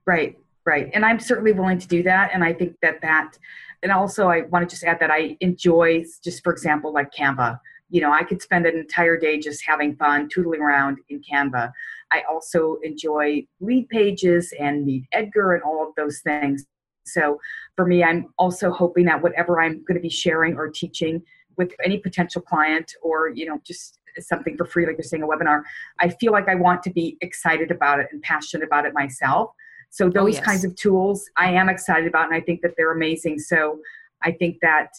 Right. 0.05 0.37
Right. 0.65 0.89
And 0.93 1.05
I'm 1.05 1.19
certainly 1.19 1.51
willing 1.51 1.77
to 1.79 1.87
do 1.87 2.03
that. 2.03 2.31
And 2.33 2.43
I 2.43 2.53
think 2.53 2.77
that 2.81 3.01
that, 3.01 3.37
and 3.83 3.91
also 3.91 4.29
I 4.29 4.43
want 4.43 4.67
to 4.67 4.73
just 4.73 4.85
add 4.85 5.01
that 5.01 5.11
I 5.11 5.35
enjoy 5.41 6.05
just, 6.23 6.41
for 6.41 6.53
example, 6.53 6.93
like 6.93 7.11
Canva. 7.11 7.59
You 7.89 8.01
know, 8.01 8.11
I 8.11 8.23
could 8.23 8.41
spend 8.41 8.65
an 8.65 8.77
entire 8.77 9.17
day 9.17 9.39
just 9.39 9.65
having 9.65 9.95
fun, 9.97 10.29
tootling 10.29 10.61
around 10.61 10.99
in 11.09 11.21
Canva. 11.21 11.71
I 12.13 12.23
also 12.29 12.77
enjoy 12.81 13.45
Leadpages 13.61 14.47
and 14.57 14.85
Meet 14.85 15.05
Edgar 15.11 15.53
and 15.53 15.63
all 15.63 15.85
of 15.85 15.95
those 15.95 16.21
things. 16.21 16.65
So 17.07 17.39
for 17.75 17.85
me, 17.85 18.03
I'm 18.03 18.33
also 18.37 18.71
hoping 18.71 19.05
that 19.05 19.21
whatever 19.21 19.61
I'm 19.61 19.83
going 19.85 19.95
to 19.95 20.01
be 20.01 20.09
sharing 20.09 20.55
or 20.55 20.69
teaching 20.69 21.23
with 21.57 21.71
any 21.83 21.97
potential 21.97 22.41
client 22.41 22.93
or 23.01 23.29
you 23.29 23.45
know 23.45 23.59
just 23.63 23.99
something 24.19 24.55
for 24.57 24.65
free 24.65 24.85
like 24.85 24.95
you're 24.97 25.03
saying 25.03 25.23
a 25.23 25.27
webinar 25.27 25.61
i 25.99 26.09
feel 26.09 26.31
like 26.31 26.47
i 26.47 26.55
want 26.55 26.81
to 26.81 26.89
be 26.89 27.17
excited 27.21 27.69
about 27.69 27.99
it 27.99 28.07
and 28.11 28.21
passionate 28.21 28.65
about 28.65 28.85
it 28.85 28.93
myself. 28.93 29.51
So 29.89 30.07
oh, 30.07 30.09
those 30.09 30.35
oh, 30.35 30.37
yes. 30.37 30.45
kinds 30.45 30.63
of 30.63 30.75
tools 30.75 31.29
i 31.37 31.51
am 31.51 31.69
excited 31.69 32.07
about 32.07 32.25
and 32.25 32.35
i 32.35 32.41
think 32.41 32.61
that 32.61 32.73
they're 32.77 32.93
amazing. 32.93 33.39
So 33.39 33.79
i 34.23 34.31
think 34.31 34.59
that 34.61 34.89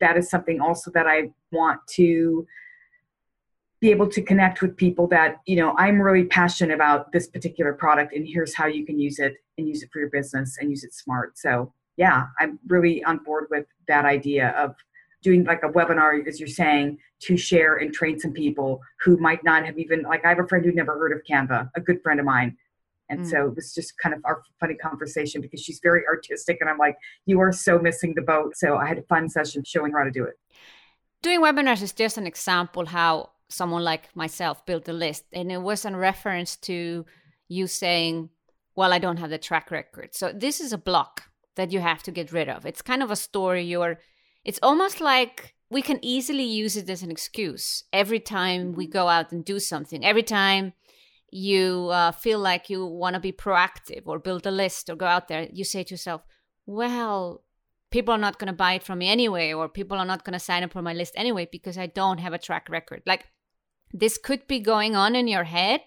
that 0.00 0.16
is 0.16 0.28
something 0.28 0.60
also 0.60 0.90
that 0.92 1.06
i 1.06 1.30
want 1.52 1.80
to 1.88 2.46
be 3.80 3.90
able 3.90 4.08
to 4.08 4.20
connect 4.20 4.60
with 4.60 4.76
people 4.76 5.06
that 5.08 5.40
you 5.46 5.56
know 5.56 5.74
i'm 5.78 6.00
really 6.00 6.24
passionate 6.24 6.74
about 6.74 7.10
this 7.12 7.26
particular 7.26 7.72
product 7.72 8.14
and 8.14 8.26
here's 8.26 8.54
how 8.54 8.66
you 8.66 8.84
can 8.84 8.98
use 8.98 9.18
it 9.18 9.34
and 9.58 9.68
use 9.68 9.82
it 9.82 9.90
for 9.92 9.98
your 9.98 10.10
business 10.10 10.56
and 10.60 10.70
use 10.70 10.84
it 10.84 10.94
smart 10.94 11.36
so 11.36 11.72
yeah 11.96 12.26
i'm 12.38 12.58
really 12.68 13.02
on 13.04 13.18
board 13.18 13.46
with 13.50 13.66
that 13.86 14.04
idea 14.04 14.50
of 14.50 14.74
doing 15.22 15.44
like 15.44 15.62
a 15.62 15.68
webinar, 15.68 16.26
as 16.26 16.38
you're 16.38 16.48
saying, 16.48 16.98
to 17.20 17.36
share 17.36 17.76
and 17.76 17.92
train 17.92 18.18
some 18.18 18.32
people 18.32 18.80
who 19.00 19.16
might 19.16 19.42
not 19.42 19.64
have 19.64 19.78
even 19.78 20.02
like 20.02 20.24
I 20.24 20.28
have 20.28 20.38
a 20.38 20.46
friend 20.46 20.64
who'd 20.64 20.76
never 20.76 20.96
heard 20.98 21.12
of 21.12 21.22
Canva, 21.28 21.70
a 21.74 21.80
good 21.80 22.02
friend 22.02 22.20
of 22.20 22.26
mine. 22.26 22.56
And 23.10 23.20
mm. 23.20 23.30
so 23.30 23.46
it 23.48 23.56
was 23.56 23.74
just 23.74 23.98
kind 23.98 24.14
of 24.14 24.20
our 24.24 24.42
funny 24.60 24.74
conversation 24.74 25.40
because 25.40 25.62
she's 25.62 25.80
very 25.82 26.06
artistic 26.06 26.58
and 26.60 26.68
I'm 26.68 26.78
like, 26.78 26.96
you 27.26 27.40
are 27.40 27.52
so 27.52 27.78
missing 27.78 28.14
the 28.14 28.22
boat. 28.22 28.56
So 28.56 28.76
I 28.76 28.86
had 28.86 28.98
a 28.98 29.02
fun 29.02 29.28
session 29.28 29.64
showing 29.64 29.92
her 29.92 29.98
how 29.98 30.04
to 30.04 30.10
do 30.10 30.24
it. 30.24 30.34
Doing 31.22 31.40
webinars 31.40 31.82
is 31.82 31.92
just 31.92 32.18
an 32.18 32.26
example 32.26 32.86
how 32.86 33.30
someone 33.48 33.82
like 33.82 34.14
myself 34.14 34.64
built 34.66 34.88
a 34.88 34.92
list. 34.92 35.24
And 35.32 35.50
it 35.50 35.60
was 35.62 35.84
in 35.84 35.96
reference 35.96 36.56
to 36.56 37.06
you 37.48 37.66
saying, 37.66 38.28
Well, 38.78 38.92
I 38.92 39.00
don't 39.00 39.16
have 39.16 39.30
the 39.30 39.38
track 39.38 39.72
record. 39.72 40.14
So 40.14 40.30
this 40.32 40.60
is 40.60 40.72
a 40.72 40.78
block 40.78 41.24
that 41.56 41.72
you 41.72 41.80
have 41.80 42.00
to 42.04 42.12
get 42.12 42.30
rid 42.30 42.48
of. 42.48 42.64
It's 42.64 42.80
kind 42.80 43.02
of 43.02 43.10
a 43.10 43.16
story 43.16 43.64
you're 43.64 43.98
it's 44.44 44.60
almost 44.62 45.00
like 45.00 45.56
we 45.68 45.82
can 45.82 45.98
easily 46.00 46.44
use 46.44 46.76
it 46.76 46.88
as 46.88 47.02
an 47.02 47.10
excuse 47.10 47.82
every 47.92 48.20
time 48.20 48.74
we 48.74 48.86
go 48.86 49.08
out 49.08 49.32
and 49.32 49.44
do 49.44 49.58
something. 49.58 50.04
Every 50.04 50.22
time 50.22 50.74
you 51.32 51.88
uh, 51.88 52.12
feel 52.12 52.38
like 52.38 52.70
you 52.70 52.86
want 52.86 53.14
to 53.14 53.20
be 53.20 53.32
proactive 53.32 54.02
or 54.06 54.20
build 54.20 54.46
a 54.46 54.52
list 54.52 54.88
or 54.88 54.94
go 54.94 55.06
out 55.06 55.26
there, 55.26 55.48
you 55.52 55.64
say 55.64 55.82
to 55.82 55.94
yourself, 55.94 56.22
well, 56.64 57.42
people 57.90 58.14
are 58.14 58.24
not 58.26 58.38
going 58.38 58.52
to 58.52 58.62
buy 58.64 58.74
it 58.74 58.84
from 58.84 59.00
me 59.00 59.08
anyway, 59.08 59.52
or 59.52 59.68
people 59.68 59.98
are 59.98 60.06
not 60.12 60.22
going 60.22 60.38
to 60.38 60.46
sign 60.48 60.62
up 60.62 60.72
for 60.72 60.82
my 60.82 60.94
list 60.94 61.14
anyway 61.16 61.48
because 61.50 61.76
I 61.76 61.86
don't 61.86 62.18
have 62.18 62.32
a 62.32 62.38
track 62.38 62.68
record. 62.70 63.02
Like 63.04 63.26
this 63.92 64.18
could 64.18 64.46
be 64.46 64.60
going 64.60 64.94
on 64.94 65.16
in 65.16 65.26
your 65.26 65.44
head 65.58 65.80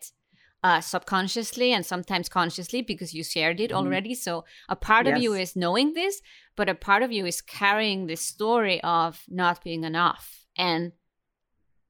uh, 0.63 0.79
subconsciously 0.79 1.73
and 1.73 1.85
sometimes 1.85 2.29
consciously 2.29 2.81
because 2.81 3.13
you 3.13 3.23
shared 3.23 3.59
it 3.59 3.69
mm-hmm. 3.69 3.77
already. 3.77 4.13
So 4.13 4.45
a 4.69 4.75
part 4.75 5.07
yes. 5.07 5.15
of 5.15 5.23
you 5.23 5.33
is 5.33 5.55
knowing 5.55 5.93
this, 5.93 6.21
but 6.55 6.69
a 6.69 6.75
part 6.75 7.03
of 7.03 7.11
you 7.11 7.25
is 7.25 7.41
carrying 7.41 8.07
this 8.07 8.21
story 8.21 8.81
of 8.83 9.23
not 9.27 9.63
being 9.63 9.83
enough. 9.83 10.45
And 10.57 10.91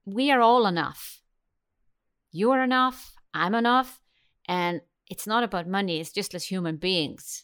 we 0.06 0.32
are 0.32 0.42
all 0.42 0.66
enough. 0.66 1.22
You 2.32 2.52
are 2.52 2.64
enough. 2.64 3.14
I'm 3.34 3.56
enough. 3.56 4.00
And 4.48 4.82
it's 5.10 5.28
not 5.28 5.44
about 5.44 5.68
money, 5.68 6.00
it's 6.00 6.12
just 6.12 6.34
as 6.34 6.46
human 6.46 6.78
beings. 6.78 7.44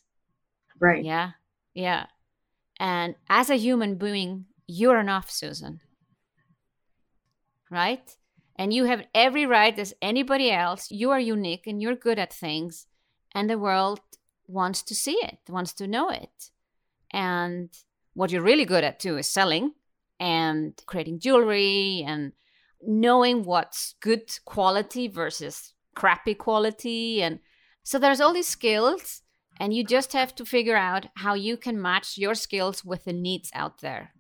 Right. 0.80 1.04
Yeah. 1.04 1.32
Yeah. 1.74 2.06
And 2.80 3.16
as 3.30 3.50
a 3.50 3.56
human 3.56 3.96
being, 3.96 4.46
you're 4.68 5.00
enough, 5.00 5.30
Susan. 5.30 5.82
Right? 7.70 8.16
And 8.58 8.74
you 8.74 8.86
have 8.86 9.06
every 9.14 9.46
right 9.46 9.78
as 9.78 9.94
anybody 10.02 10.52
else. 10.52 10.90
You 10.90 11.12
are 11.12 11.20
unique 11.20 11.68
and 11.68 11.82
you're 11.82 11.96
good 11.96 12.18
at 12.18 12.34
things. 12.34 12.88
And 13.36 13.50
the 13.50 13.58
world 13.58 14.00
wants 14.48 14.82
to 14.84 14.96
see 14.96 15.18
it, 15.22 15.38
wants 15.48 15.74
to 15.74 15.88
know 15.88 16.10
it. 16.10 16.50
And 17.12 17.70
what 18.14 18.32
you're 18.32 18.42
really 18.42 18.66
good 18.66 18.84
at 18.84 19.00
too 19.00 19.18
is 19.18 19.28
selling 19.28 19.74
and 20.20 20.74
creating 20.88 21.20
jewelry 21.20 22.04
and 22.06 22.32
knowing 22.82 23.44
what's 23.44 23.94
good 24.00 24.40
quality 24.46 25.08
versus 25.08 25.74
crappy 25.96 26.34
quality. 26.34 27.22
And 27.22 27.40
so 27.84 28.00
there's 28.00 28.22
all 28.22 28.34
these 28.34 28.48
skills, 28.48 29.22
and 29.60 29.74
you 29.74 29.84
just 29.84 30.14
have 30.14 30.36
to 30.36 30.46
figure 30.46 30.76
out 30.76 31.08
how 31.16 31.34
you 31.34 31.58
can 31.58 31.82
match 31.82 32.18
your 32.18 32.36
skills 32.36 32.84
with 32.84 33.06
the 33.06 33.14
needs 33.14 33.52
out 33.54 33.82
there 33.82 34.14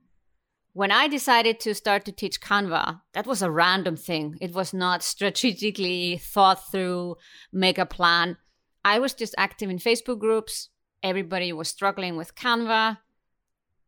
when 0.78 0.92
I 0.92 1.08
decided 1.08 1.60
to 1.62 1.74
start 1.74 2.06
to 2.06 2.12
teach 2.12 2.40
Canva, 2.40 3.02
that 3.14 3.26
was 3.26 3.42
a 3.42 3.50
random 3.50 3.98
thing. 3.98 4.38
It 4.40 4.54
was 4.54 4.76
not 4.76 5.02
strategically 5.02 6.18
thought 6.18 6.70
through, 6.72 7.16
make 7.52 7.80
a 7.80 7.86
plan. 7.88 8.38
I 8.86 9.00
was 9.00 9.16
just 9.16 9.34
active 9.40 9.72
in 9.72 9.80
Facebook 9.80 10.20
groups. 10.20 10.70
Everybody 11.02 11.52
was 11.52 11.68
struggling 11.68 12.16
with 12.16 12.36
Canva. 12.36 13.00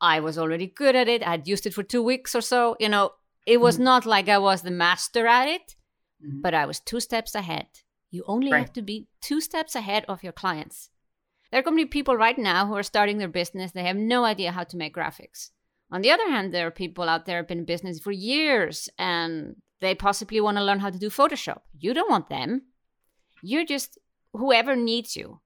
I 0.01 0.19
was 0.19 0.39
already 0.39 0.65
good 0.65 0.95
at 0.95 1.07
it. 1.07 1.21
I'd 1.27 1.47
used 1.47 1.67
it 1.67 1.75
for 1.75 1.83
two 1.83 2.01
weeks 2.01 2.33
or 2.33 2.41
so. 2.41 2.75
You 2.79 2.89
know, 2.89 3.11
it 3.45 3.61
was 3.61 3.75
mm-hmm. 3.75 3.83
not 3.83 4.07
like 4.07 4.27
I 4.27 4.39
was 4.39 4.63
the 4.63 4.71
master 4.71 5.27
at 5.27 5.47
it, 5.47 5.75
mm-hmm. 6.25 6.41
but 6.41 6.55
I 6.55 6.65
was 6.65 6.79
two 6.79 6.99
steps 6.99 7.35
ahead. 7.35 7.67
You 8.09 8.23
only 8.25 8.51
right. 8.51 8.61
have 8.61 8.73
to 8.73 8.81
be 8.81 9.09
two 9.21 9.41
steps 9.41 9.75
ahead 9.75 10.05
of 10.07 10.23
your 10.23 10.33
clients. 10.33 10.89
There 11.51 11.59
are 11.59 11.63
going 11.63 11.77
to 11.77 11.83
be 11.83 11.87
people 11.87 12.17
right 12.17 12.39
now 12.39 12.65
who 12.65 12.75
are 12.75 12.81
starting 12.81 13.19
their 13.19 13.27
business. 13.27 13.73
They 13.73 13.83
have 13.83 13.95
no 13.95 14.23
idea 14.23 14.51
how 14.51 14.63
to 14.63 14.75
make 14.75 14.95
graphics 14.95 15.51
on 15.91 16.01
the 16.01 16.11
other 16.11 16.29
hand, 16.29 16.53
there 16.53 16.67
are 16.67 16.71
people 16.71 17.05
out 17.05 17.25
there 17.25 17.37
who 17.37 17.41
have 17.41 17.47
been 17.47 17.59
in 17.59 17.65
business 17.65 17.99
for 17.99 18.11
years 18.11 18.89
and 18.97 19.55
they 19.81 19.95
possibly 19.95 20.39
want 20.41 20.57
to 20.57 20.63
learn 20.63 20.79
how 20.79 20.89
to 20.89 20.99
do 20.99 21.09
Photoshop. 21.09 21.61
You 21.77 21.93
don't 21.93 22.09
want 22.09 22.29
them. 22.29 22.63
You're 23.41 23.65
just 23.65 23.97
whoever 24.33 24.75
needs 24.75 25.15
you. 25.15 25.39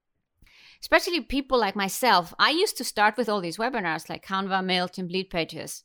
Especially 0.81 1.21
people 1.21 1.57
like 1.57 1.75
myself. 1.75 2.33
I 2.37 2.49
used 2.49 2.77
to 2.77 2.83
start 2.83 3.15
with 3.15 3.29
all 3.29 3.39
these 3.39 3.57
webinars 3.57 4.09
like 4.09 4.25
Canva, 4.25 4.63
MailChimp, 4.65 5.09
Leadpages. 5.11 5.83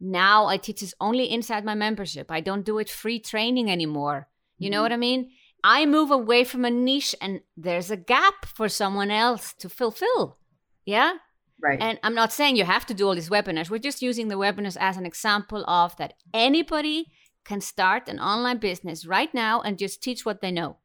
Now 0.00 0.46
I 0.46 0.56
teach 0.56 0.80
this 0.80 0.94
only 1.00 1.30
inside 1.30 1.64
my 1.64 1.74
membership. 1.74 2.30
I 2.30 2.40
don't 2.40 2.64
do 2.64 2.78
it 2.78 2.88
free 2.88 3.18
training 3.18 3.70
anymore. 3.70 4.28
You 4.58 4.66
mm-hmm. 4.66 4.72
know 4.72 4.82
what 4.82 4.92
I 4.92 4.96
mean? 4.96 5.30
I 5.64 5.84
move 5.84 6.10
away 6.10 6.44
from 6.44 6.64
a 6.64 6.70
niche 6.70 7.14
and 7.20 7.40
there's 7.56 7.90
a 7.90 7.96
gap 7.96 8.46
for 8.46 8.68
someone 8.68 9.10
else 9.10 9.52
to 9.54 9.68
fulfill. 9.68 10.38
Yeah? 10.84 11.14
Right. 11.62 11.80
And 11.80 11.98
I'm 12.02 12.14
not 12.14 12.32
saying 12.32 12.56
you 12.56 12.64
have 12.64 12.86
to 12.86 12.94
do 12.94 13.06
all 13.06 13.14
these 13.14 13.28
webinars. 13.28 13.70
We're 13.70 13.78
just 13.78 14.02
using 14.02 14.28
the 14.28 14.36
webinars 14.36 14.76
as 14.80 14.96
an 14.96 15.06
example 15.06 15.64
of 15.66 15.96
that 15.96 16.14
anybody 16.32 17.12
can 17.44 17.60
start 17.60 18.08
an 18.08 18.18
online 18.18 18.58
business 18.58 19.06
right 19.06 19.32
now 19.34 19.60
and 19.60 19.78
just 19.78 20.02
teach 20.02 20.24
what 20.24 20.40
they 20.40 20.50
know. 20.50 20.78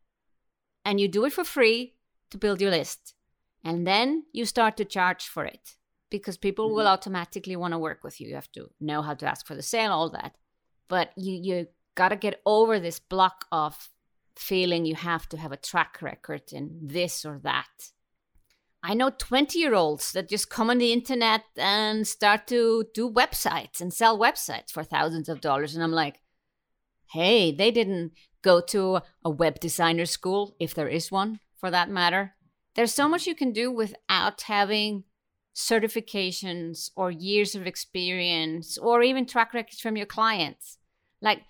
And 0.84 1.00
you 1.00 1.08
do 1.08 1.26
it 1.26 1.34
for 1.34 1.44
free 1.44 1.96
to 2.32 2.38
build 2.38 2.62
your 2.62 2.72
list. 2.72 3.14
And 3.64 3.88
then 3.88 4.26
you 4.32 4.46
start 4.46 4.78
to 4.78 4.86
charge 4.86 5.26
for 5.26 5.46
it 5.46 5.76
because 6.10 6.38
people 6.38 6.68
mm-hmm. 6.68 6.76
will 6.76 6.88
automatically 6.88 7.56
want 7.56 7.74
to 7.74 7.80
work 7.80 8.04
with 8.04 8.20
you. 8.20 8.28
You 8.28 8.36
have 8.36 8.52
to 8.54 8.70
know 8.80 9.02
how 9.02 9.16
to 9.16 9.26
ask 9.26 9.46
for 9.46 9.56
the 9.56 9.64
sale, 9.64 9.92
all 9.92 10.10
that. 10.10 10.36
But 10.88 11.12
you 11.16 11.34
you 11.42 11.68
got 11.96 12.10
to 12.10 12.16
get 12.16 12.42
over 12.46 12.80
this 12.80 13.00
block 13.00 13.46
of 13.52 13.90
feeling 14.36 14.86
you 14.86 14.96
have 14.96 15.28
to 15.30 15.38
have 15.38 15.52
a 15.52 15.58
track 15.58 16.02
record 16.02 16.44
in 16.52 16.80
this 16.82 17.26
or 17.26 17.40
that 17.44 17.92
I 18.88 18.94
know 18.94 19.10
20 19.10 19.58
year 19.58 19.74
olds 19.74 20.12
that 20.12 20.30
just 20.30 20.52
come 20.52 20.70
on 20.70 20.78
the 20.78 20.94
internet 20.94 21.42
and 21.58 22.08
start 22.08 22.46
to 22.48 22.86
do 22.94 23.10
websites 23.10 23.82
and 23.82 23.92
sell 23.92 24.20
websites 24.20 24.70
for 24.70 24.84
thousands 24.84 25.28
of 25.28 25.42
dollars. 25.42 25.74
And 25.74 25.84
I'm 25.84 25.92
like, 25.92 26.22
hey, 27.12 27.52
they 27.52 27.72
didn't 27.72 28.12
go 28.44 28.62
to 28.62 29.00
a 29.24 29.30
web 29.32 29.60
designer 29.60 30.06
school, 30.06 30.56
if 30.60 30.76
there 30.76 30.88
is 30.88 31.12
one 31.12 31.40
for 31.58 31.72
that 31.72 31.90
matter. 31.90 32.36
There's 32.76 32.94
so 32.94 33.10
much 33.10 33.26
you 33.26 33.34
can 33.34 33.52
do 33.54 33.72
without 33.72 34.44
having 34.44 35.06
certifications 35.56 36.92
or 36.96 37.10
years 37.10 37.56
of 37.56 37.66
experience 37.66 38.78
or 38.78 39.02
even 39.02 39.26
track 39.26 39.56
records 39.56 39.80
from 39.80 39.98
your 39.98 40.06
clients. 40.06 40.78
Like, 41.24 41.42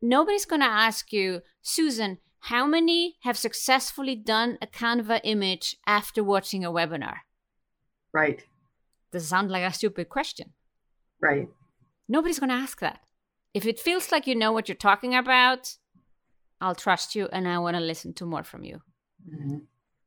nobody's 0.00 0.44
going 0.44 0.62
to 0.62 0.66
ask 0.66 1.12
you, 1.12 1.40
Susan, 1.62 2.18
How 2.40 2.66
many 2.66 3.16
have 3.22 3.36
successfully 3.36 4.14
done 4.14 4.58
a 4.62 4.66
Canva 4.66 5.20
image 5.24 5.76
after 5.86 6.22
watching 6.22 6.64
a 6.64 6.70
webinar? 6.70 7.16
Right. 8.12 8.44
Does 9.12 9.24
it 9.24 9.28
sound 9.28 9.50
like 9.50 9.64
a 9.64 9.72
stupid 9.72 10.08
question? 10.08 10.52
Right. 11.20 11.48
Nobody's 12.08 12.38
going 12.38 12.50
to 12.50 12.56
ask 12.56 12.80
that. 12.80 13.00
If 13.52 13.66
it 13.66 13.80
feels 13.80 14.12
like 14.12 14.26
you 14.26 14.34
know 14.34 14.52
what 14.52 14.68
you're 14.68 14.76
talking 14.76 15.14
about, 15.14 15.76
I'll 16.60 16.74
trust 16.74 17.14
you 17.14 17.28
and 17.32 17.48
I 17.48 17.58
want 17.58 17.76
to 17.76 17.82
listen 17.82 18.12
to 18.14 18.26
more 18.26 18.44
from 18.44 18.64
you. 18.64 18.82
Mm-hmm. 19.28 19.58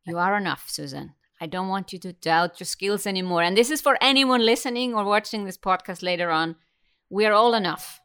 You 0.05 0.17
are 0.17 0.37
enough, 0.37 0.65
Susan. 0.69 1.13
I 1.41 1.47
don't 1.47 1.67
want 1.67 1.93
you 1.93 1.99
to 1.99 2.13
doubt 2.13 2.59
your 2.59 2.65
skills 2.65 3.07
anymore. 3.07 3.43
And 3.43 3.55
this 3.55 3.71
is 3.71 3.81
for 3.81 3.97
anyone 4.01 4.45
listening 4.45 4.93
or 4.93 5.03
watching 5.03 5.45
this 5.45 5.57
podcast 5.57 6.03
later 6.03 6.29
on. 6.29 6.55
We 7.09 7.25
are 7.25 7.33
all 7.33 7.53
enough. 7.53 7.98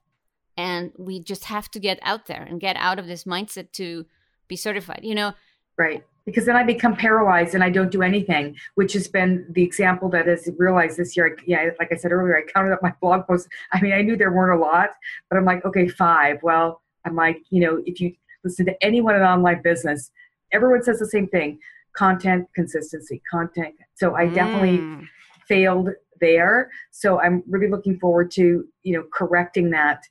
And 0.56 0.92
we 0.96 1.20
just 1.20 1.44
have 1.44 1.70
to 1.73 1.80
get 1.80 1.99
out 2.02 2.26
there 2.26 2.42
and 2.42 2.61
get 2.61 2.76
out 2.76 2.99
of 2.99 3.06
this 3.06 3.25
mindset 3.25 3.73
to 3.73 4.06
be 4.49 4.56
certified. 4.56 5.00
You 5.02 5.14
know, 5.14 5.34
right 5.76 6.04
because 6.26 6.46
then 6.46 6.56
I 6.56 6.64
become 6.64 6.96
paralyzed 6.96 7.54
and 7.54 7.62
I 7.62 7.70
don't 7.70 7.90
do 7.90 8.02
anything, 8.02 8.56
which 8.76 8.94
has 8.94 9.08
been 9.08 9.46
the 9.50 9.62
example 9.62 10.08
that 10.11 10.26
has 10.26 10.49
realized 10.58 10.96
this 10.96 11.16
year. 11.16 11.37
Yeah, 11.46 11.70
like 11.78 11.92
I 11.92 11.96
said 11.96 12.12
earlier, 12.12 12.37
I 12.37 12.50
counted 12.50 12.73
up 12.73 12.82
my 12.82 12.94
blog 13.00 13.26
posts. 13.26 13.49
I 13.73 13.80
mean, 13.80 13.92
I 13.92 14.02
knew 14.02 14.16
there 14.16 14.32
weren't 14.32 14.58
a 14.58 14.62
lot, 14.62 14.90
but 15.28 15.37
I'm 15.37 15.44
like, 15.44 15.64
okay, 15.64 15.87
five. 15.87 16.42
Well, 16.42 16.80
I'm 17.04 17.14
like, 17.14 17.42
you 17.50 17.61
know, 17.61 17.82
if 17.84 18.00
you 18.00 18.14
listen 18.42 18.64
to 18.66 18.84
anyone 18.84 19.14
in 19.14 19.23
online 19.23 19.61
business, 19.62 20.11
everyone 20.52 20.82
says 20.82 20.99
the 20.99 21.06
same 21.06 21.28
thing 21.28 21.58
content 21.94 22.49
consistency, 22.54 23.23
content. 23.30 23.75
So 23.94 24.16
I 24.16 24.26
definitely 24.26 24.78
mm. 24.78 25.06
failed 25.46 25.90
there. 26.20 26.70
So 26.90 27.20
I'm 27.20 27.44
really 27.49 27.68
looking 27.68 28.00
forward 28.00 28.32
to, 28.32 28.64
you 28.82 28.96
know, 28.96 29.04
correcting 29.12 29.70
that 29.70 30.02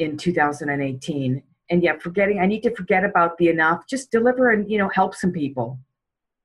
in 0.00 0.16
2018 0.16 1.42
and 1.70 1.82
yeah 1.82 1.96
forgetting 1.98 2.40
i 2.40 2.46
need 2.46 2.62
to 2.62 2.74
forget 2.74 3.04
about 3.04 3.38
the 3.38 3.48
enough 3.48 3.86
just 3.88 4.10
deliver 4.10 4.50
and 4.50 4.70
you 4.70 4.78
know 4.78 4.88
help 4.88 5.14
some 5.14 5.32
people. 5.32 5.78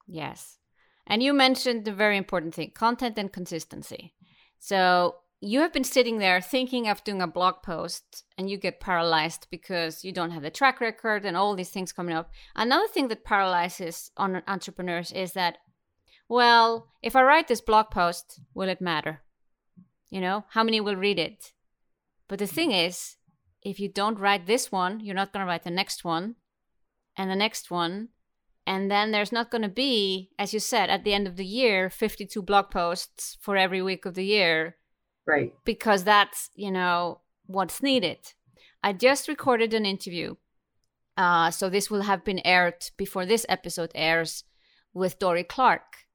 Yes. 0.08 0.60
And 1.08 1.22
you 1.22 1.34
mentioned 1.34 1.86
the 1.86 1.94
very 1.94 2.18
important 2.18 2.56
thing 2.56 2.72
content 2.74 3.18
and 3.18 3.32
consistency. 3.32 4.14
So 4.60 5.16
you 5.42 5.60
have 5.60 5.74
been 5.74 5.84
sitting 5.84 6.18
there 6.18 6.42
thinking 6.42 6.88
of 6.88 7.04
doing 7.04 7.22
a 7.22 7.28
blog 7.28 7.62
post 7.62 8.24
and 8.38 8.50
you 8.50 8.58
get 8.58 8.80
paralyzed 8.80 9.48
because 9.52 10.04
you 10.04 10.12
don't 10.12 10.32
have 10.32 10.42
the 10.42 10.50
track 10.50 10.82
record 10.82 11.26
and 11.26 11.38
all 11.38 11.56
these 11.56 11.70
things 11.70 11.94
coming 11.94 12.16
up. 12.16 12.32
Another 12.56 12.88
thing 12.88 13.10
that 13.10 13.24
paralyzes 13.24 14.12
on 14.18 14.42
entrepreneurs 14.48 15.12
is 15.12 15.34
that 15.34 15.58
well 16.28 16.88
if 17.04 17.16
i 17.16 17.22
write 17.22 17.48
this 17.48 17.62
blog 17.62 17.92
post 17.92 18.40
will 18.54 18.70
it 18.70 18.82
matter? 18.82 19.22
You 20.10 20.22
know 20.22 20.46
how 20.50 20.64
many 20.64 20.82
will 20.82 20.96
read 20.96 21.20
it? 21.20 21.52
But 22.28 22.40
the 22.40 22.48
thing 22.48 22.72
is 22.72 23.18
if 23.66 23.80
you 23.80 23.90
don't 23.90 24.20
write 24.20 24.46
this 24.46 24.72
one, 24.72 25.00
you're 25.00 25.16
not 25.16 25.34
going 25.34 25.44
to 25.44 25.48
write 25.48 25.64
the 25.64 25.72
next 25.72 26.06
one 26.06 26.36
and 27.18 27.30
the 27.30 27.36
next 27.36 27.72
one. 27.72 28.10
And 28.68 28.90
then 28.90 29.12
there's 29.12 29.32
not 29.32 29.52
going 29.52 29.64
to 29.64 29.70
be, 29.70 30.30
as 30.40 30.54
you 30.54 30.60
said, 30.60 30.90
at 30.90 31.04
the 31.04 31.14
end 31.14 31.28
of 31.28 31.36
the 31.36 31.46
year, 31.46 31.90
52 31.90 32.42
blog 32.42 32.72
posts 32.72 33.38
for 33.42 33.58
every 33.58 33.82
week 33.82 34.06
of 34.06 34.14
the 34.14 34.24
year. 34.24 34.78
Right. 35.28 35.54
Because 35.66 36.04
that's, 36.04 36.50
you 36.56 36.72
know, 36.72 37.22
what's 37.46 37.84
needed. 37.84 38.20
I 38.84 38.94
just 38.94 39.28
recorded 39.28 39.74
an 39.74 39.86
interview. 39.86 40.36
Uh, 41.18 41.52
so 41.52 41.70
this 41.70 41.90
will 41.90 42.04
have 42.04 42.24
been 42.24 42.42
aired 42.46 42.90
before 42.98 43.26
this 43.26 43.46
episode 43.50 43.92
airs 43.96 44.44
with 44.94 45.20
Dorie 45.20 45.44
Clark 45.44 46.06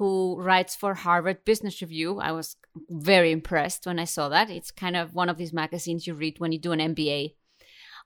who 0.00 0.40
writes 0.40 0.74
for 0.74 0.94
Harvard 0.94 1.44
Business 1.44 1.82
Review. 1.82 2.20
I 2.20 2.32
was 2.32 2.56
very 2.88 3.32
impressed 3.32 3.86
when 3.86 3.98
I 3.98 4.04
saw 4.04 4.28
that. 4.28 4.50
It's 4.50 4.70
kind 4.70 4.96
of 4.96 5.14
one 5.14 5.28
of 5.28 5.36
these 5.36 5.52
magazines 5.52 6.06
you 6.06 6.14
read 6.14 6.38
when 6.38 6.52
you 6.52 6.58
do 6.58 6.72
an 6.72 6.80
MBA 6.94 7.34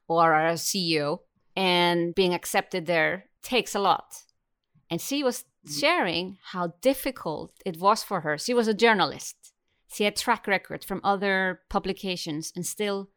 or 0.08 0.32
are 0.32 0.48
a 0.48 0.54
CEO, 0.54 1.20
and 1.56 2.14
being 2.14 2.34
accepted 2.34 2.86
there 2.86 3.26
takes 3.42 3.74
a 3.74 3.78
lot. 3.78 4.22
And 4.90 5.00
she 5.00 5.22
was 5.22 5.44
mm. 5.66 5.80
sharing 5.80 6.38
how 6.52 6.74
difficult 6.80 7.52
it 7.64 7.78
was 7.78 8.02
for 8.02 8.20
her. 8.20 8.36
She 8.36 8.54
was 8.54 8.68
a 8.68 8.74
journalist. 8.74 9.36
She 9.92 10.04
had 10.04 10.16
track 10.16 10.46
record 10.46 10.84
from 10.84 11.00
other 11.04 11.60
publications, 11.70 12.52
and 12.54 12.66
still 12.66 13.10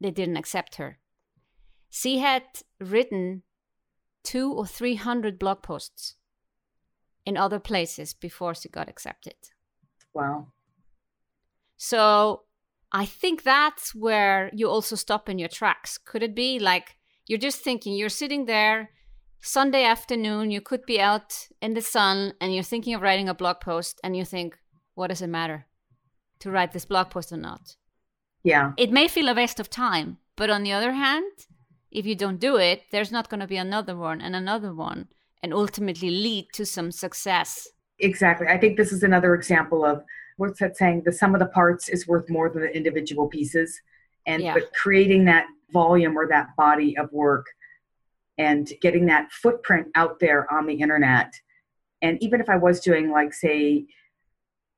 they 0.00 0.10
didn't 0.10 0.36
accept 0.36 0.76
her. 0.76 0.98
She 1.90 2.18
had 2.18 2.42
written 2.80 3.42
two 4.24 4.52
or 4.52 4.66
three 4.66 4.96
hundred 4.96 5.38
blog 5.38 5.62
posts 5.62 6.16
in 7.24 7.36
other 7.36 7.60
places 7.60 8.14
before 8.14 8.54
she 8.54 8.68
got 8.68 8.88
accepted. 8.88 9.36
Wow. 10.12 10.48
So 11.84 12.44
I 12.92 13.04
think 13.04 13.42
that's 13.42 13.94
where 13.94 14.50
you 14.54 14.70
also 14.70 14.96
stop 14.96 15.28
in 15.28 15.38
your 15.38 15.50
tracks. 15.50 15.98
Could 15.98 16.22
it 16.22 16.34
be 16.34 16.58
like 16.58 16.96
you're 17.26 17.38
just 17.38 17.60
thinking, 17.60 17.92
you're 17.92 18.08
sitting 18.08 18.46
there 18.46 18.88
Sunday 19.42 19.84
afternoon, 19.84 20.50
you 20.50 20.62
could 20.62 20.86
be 20.86 20.98
out 20.98 21.46
in 21.60 21.74
the 21.74 21.82
sun 21.82 22.32
and 22.40 22.54
you're 22.54 22.62
thinking 22.62 22.94
of 22.94 23.02
writing 23.02 23.28
a 23.28 23.34
blog 23.34 23.60
post 23.60 24.00
and 24.02 24.16
you 24.16 24.24
think, 24.24 24.56
what 24.94 25.08
does 25.08 25.20
it 25.20 25.26
matter 25.26 25.66
to 26.38 26.50
write 26.50 26.72
this 26.72 26.86
blog 26.86 27.10
post 27.10 27.30
or 27.32 27.36
not? 27.36 27.76
Yeah. 28.42 28.72
It 28.78 28.90
may 28.90 29.06
feel 29.06 29.28
a 29.28 29.34
waste 29.34 29.60
of 29.60 29.68
time, 29.68 30.16
but 30.36 30.48
on 30.48 30.62
the 30.62 30.72
other 30.72 30.92
hand, 30.92 31.32
if 31.90 32.06
you 32.06 32.14
don't 32.14 32.40
do 32.40 32.56
it, 32.56 32.84
there's 32.92 33.12
not 33.12 33.28
going 33.28 33.40
to 33.40 33.46
be 33.46 33.58
another 33.58 33.94
one 33.94 34.22
and 34.22 34.34
another 34.34 34.72
one 34.72 35.08
and 35.42 35.52
ultimately 35.52 36.08
lead 36.08 36.46
to 36.54 36.64
some 36.64 36.90
success. 36.90 37.68
Exactly. 37.98 38.46
I 38.46 38.56
think 38.56 38.78
this 38.78 38.90
is 38.90 39.02
another 39.02 39.34
example 39.34 39.84
of 39.84 40.02
what's 40.36 40.60
that 40.60 40.76
saying? 40.76 41.02
The 41.04 41.12
sum 41.12 41.34
of 41.34 41.40
the 41.40 41.46
parts 41.46 41.88
is 41.88 42.06
worth 42.06 42.28
more 42.28 42.48
than 42.48 42.62
the 42.62 42.76
individual 42.76 43.28
pieces. 43.28 43.80
And 44.26 44.42
yeah. 44.42 44.54
but 44.54 44.72
creating 44.72 45.26
that 45.26 45.46
volume 45.72 46.16
or 46.16 46.26
that 46.28 46.56
body 46.56 46.96
of 46.96 47.12
work 47.12 47.46
and 48.38 48.70
getting 48.80 49.06
that 49.06 49.30
footprint 49.30 49.88
out 49.94 50.18
there 50.18 50.52
on 50.52 50.66
the 50.66 50.74
internet. 50.74 51.32
And 52.02 52.22
even 52.22 52.40
if 52.40 52.48
I 52.48 52.56
was 52.56 52.80
doing 52.80 53.10
like 53.10 53.32
say 53.32 53.86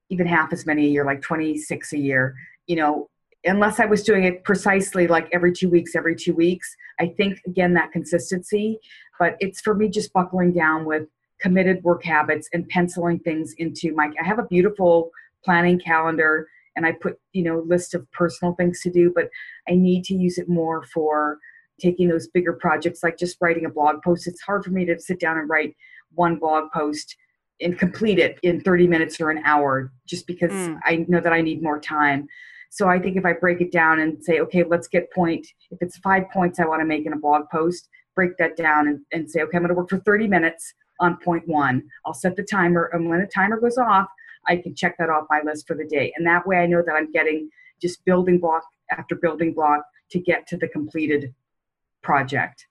even 0.09 0.27
half 0.27 0.53
as 0.53 0.66
many 0.66 0.87
a 0.87 0.88
year, 0.88 1.05
like 1.05 1.23
26 1.23 1.92
a 1.92 1.99
year, 1.99 2.37
you 2.66 2.77
know, 2.77 3.09
unless 3.45 3.81
I 3.81 3.87
was 3.87 4.03
doing 4.03 4.25
it 4.25 4.45
precisely 4.45 5.07
like 5.07 5.29
every 5.33 5.53
two 5.53 5.69
weeks, 5.69 5.95
every 5.95 6.16
two 6.16 6.35
weeks, 6.35 6.75
I 6.99 7.09
think 7.09 7.40
again 7.47 7.75
that 7.75 7.92
consistency 7.92 8.81
but 9.19 9.37
it's 9.40 9.61
for 9.61 9.75
me 9.75 9.88
just 9.88 10.12
buckling 10.12 10.53
down 10.53 10.85
with 10.85 11.09
committed 11.40 11.83
work 11.83 12.05
habits 12.05 12.49
and 12.53 12.69
penciling 12.69 13.19
things 13.21 13.55
into 13.59 13.95
my 13.95 14.11
i 14.21 14.25
have 14.25 14.38
a 14.38 14.47
beautiful 14.47 15.11
planning 15.47 15.79
calendar 15.79 16.47
and 16.77 16.85
i 16.85 16.93
put 16.93 17.19
you 17.33 17.43
know 17.43 17.63
list 17.67 17.95
of 17.95 18.11
personal 18.13 18.55
things 18.55 18.81
to 18.83 18.91
do 18.91 19.11
but 19.15 19.29
i 19.69 19.73
need 19.73 20.05
to 20.05 20.15
use 20.15 20.39
it 20.39 20.49
more 20.49 20.83
for 20.93 21.39
taking 21.81 22.09
those 22.09 22.29
bigger 22.29 22.53
projects 22.53 23.03
like 23.03 23.17
just 23.17 23.39
writing 23.41 23.65
a 23.65 23.71
blog 23.71 24.03
post 24.03 24.27
it's 24.27 24.43
hard 24.43 24.65
for 24.65 24.71
me 24.71 24.85
to 24.85 24.99
sit 25.01 25.19
down 25.21 25.39
and 25.39 25.49
write 25.49 25.75
one 26.15 26.37
blog 26.37 26.71
post 26.73 27.17
and 27.61 27.79
complete 27.79 28.19
it 28.19 28.39
in 28.43 28.61
30 28.61 28.87
minutes 28.87 29.21
or 29.21 29.31
an 29.31 29.41
hour 29.45 29.91
just 30.07 30.27
because 30.27 30.53
mm. 30.53 30.79
i 30.85 31.07
know 31.09 31.21
that 31.21 31.33
i 31.33 31.41
need 31.41 31.63
more 31.63 31.81
time 31.81 32.27
so 32.71 32.89
i 32.89 32.99
think 32.99 33.17
if 33.17 33.25
i 33.25 33.33
break 33.33 33.61
it 33.61 33.73
down 33.73 34.01
and 34.01 34.23
say 34.23 34.41
okay 34.41 34.65
let's 34.65 34.89
get 34.89 35.11
point 35.13 35.47
if 35.71 35.79
it's 35.81 35.97
five 35.99 36.25
points 36.31 36.61
i 36.61 36.67
want 36.67 36.81
to 36.81 36.87
make 36.87 37.07
in 37.07 37.15
a 37.15 37.19
blog 37.19 37.49
post 37.51 37.89
break 38.17 38.37
that 38.39 38.57
down 38.57 38.89
and, 38.89 39.01
and 39.13 39.31
say, 39.31 39.43
okay, 39.43 39.57
I'm 39.57 39.63
going 39.63 39.69
to 39.69 39.75
work 39.75 39.91
for 39.91 39.99
30 40.01 40.27
minutes 40.27 40.75
on 40.99 41.19
point 41.19 41.47
one. 41.47 41.85
I'll 42.05 42.15
set 42.15 42.35
the 42.35 42.43
timer, 42.43 42.91
and 42.93 43.09
when 43.09 43.21
the 43.21 43.27
timer 43.27 43.61
goes 43.61 43.79
off, 43.79 44.09
I 44.49 44.57
can 44.57 44.75
check 44.75 44.97
that 44.99 45.11
off 45.11 45.27
my 45.31 45.41
list 45.45 45.67
for 45.67 45.77
the 45.77 45.85
day. 45.85 46.13
And 46.17 46.27
that 46.27 46.47
way 46.47 46.59
I 46.59 46.67
know 46.67 46.83
that 46.85 46.95
I'm 46.95 47.11
getting 47.11 47.51
just 47.81 48.05
building 48.05 48.39
block 48.39 48.65
after 48.91 49.15
building 49.15 49.53
block 49.53 49.83
to 50.11 50.21
get 50.21 50.47
to 50.49 50.57
the 50.57 50.69
completed 50.69 51.35
project. 52.03 52.67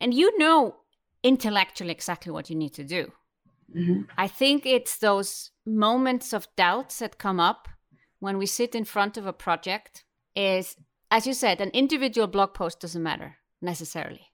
And 0.00 0.14
you 0.14 0.36
know 0.38 0.76
intellectually 1.22 1.90
exactly 1.90 2.32
what 2.32 2.48
you 2.50 2.56
need 2.56 2.74
to 2.74 2.84
do. 2.84 3.12
Mm-hmm. 3.74 4.02
I 4.16 4.28
think 4.28 4.64
it's 4.64 4.98
those 4.98 5.50
moments 5.66 6.32
of 6.32 6.46
doubts 6.56 7.00
that 7.00 7.18
come 7.18 7.40
up 7.40 7.68
when 8.20 8.38
we 8.38 8.46
sit 8.46 8.74
in 8.74 8.84
front 8.84 9.16
of 9.16 9.26
a 9.26 9.32
project 9.32 10.04
is 10.34 10.76
as 11.10 11.26
you 11.26 11.34
said 11.34 11.60
an 11.60 11.70
individual 11.70 12.26
blog 12.26 12.54
post 12.54 12.80
doesn't 12.80 13.02
matter 13.02 13.36
necessarily 13.60 14.28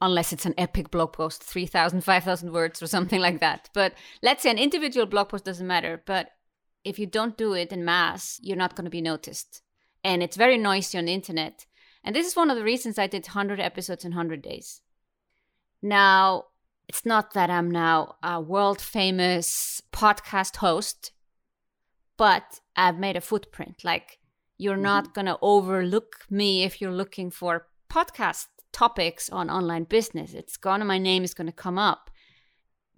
unless 0.00 0.32
it's 0.32 0.46
an 0.46 0.54
epic 0.58 0.90
blog 0.90 1.12
post 1.12 1.42
3000 1.42 2.02
5000 2.02 2.52
words 2.52 2.82
or 2.82 2.86
something 2.86 3.20
like 3.20 3.40
that. 3.40 3.70
But 3.72 3.94
let's 4.22 4.42
say 4.42 4.50
an 4.50 4.58
individual 4.58 5.06
blog 5.06 5.30
post 5.30 5.44
doesn't 5.44 5.66
matter 5.66 6.02
but 6.06 6.30
if 6.84 6.98
you 6.98 7.06
don't 7.06 7.36
do 7.36 7.54
it 7.54 7.72
in 7.72 7.84
mass 7.84 8.38
you're 8.42 8.56
not 8.56 8.76
going 8.76 8.84
to 8.84 8.90
be 8.90 9.00
noticed. 9.00 9.62
And 10.04 10.22
it's 10.22 10.36
very 10.36 10.58
noisy 10.58 10.98
on 10.98 11.06
the 11.06 11.14
internet. 11.14 11.66
And 12.04 12.14
this 12.14 12.26
is 12.26 12.36
one 12.36 12.50
of 12.50 12.56
the 12.56 12.62
reasons 12.62 12.98
i 12.98 13.06
did 13.06 13.24
100 13.24 13.60
episodes 13.60 14.04
in 14.04 14.12
100 14.12 14.42
days. 14.42 14.82
Now 15.82 16.44
it's 16.88 17.06
not 17.06 17.34
that 17.34 17.50
i'm 17.50 17.70
now 17.70 18.16
a 18.22 18.40
world 18.40 18.80
famous 18.80 19.82
podcast 19.92 20.56
host 20.56 21.10
but 22.16 22.60
i've 22.76 22.98
made 22.98 23.16
a 23.16 23.20
footprint. 23.20 23.82
Like 23.82 24.18
you're 24.58 24.74
mm-hmm. 24.74 24.82
not 24.82 25.14
going 25.14 25.26
to 25.26 25.38
overlook 25.42 26.26
me 26.30 26.64
if 26.64 26.80
you're 26.80 26.92
looking 26.92 27.30
for 27.30 27.66
podcast 27.90 28.46
topics 28.76 29.30
on 29.30 29.48
online 29.48 29.84
business. 29.84 30.34
It's 30.34 30.58
gonna, 30.58 30.84
my 30.84 30.98
name 30.98 31.24
is 31.24 31.32
gonna 31.32 31.50
come 31.66 31.78
up 31.78 32.10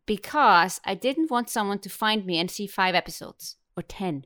because 0.06 0.80
I 0.84 0.94
didn't 0.94 1.30
want 1.30 1.48
someone 1.48 1.78
to 1.80 1.88
find 1.88 2.26
me 2.26 2.38
and 2.40 2.50
see 2.50 2.66
five 2.66 2.94
episodes 2.96 3.56
or 3.76 3.82
10. 3.84 4.24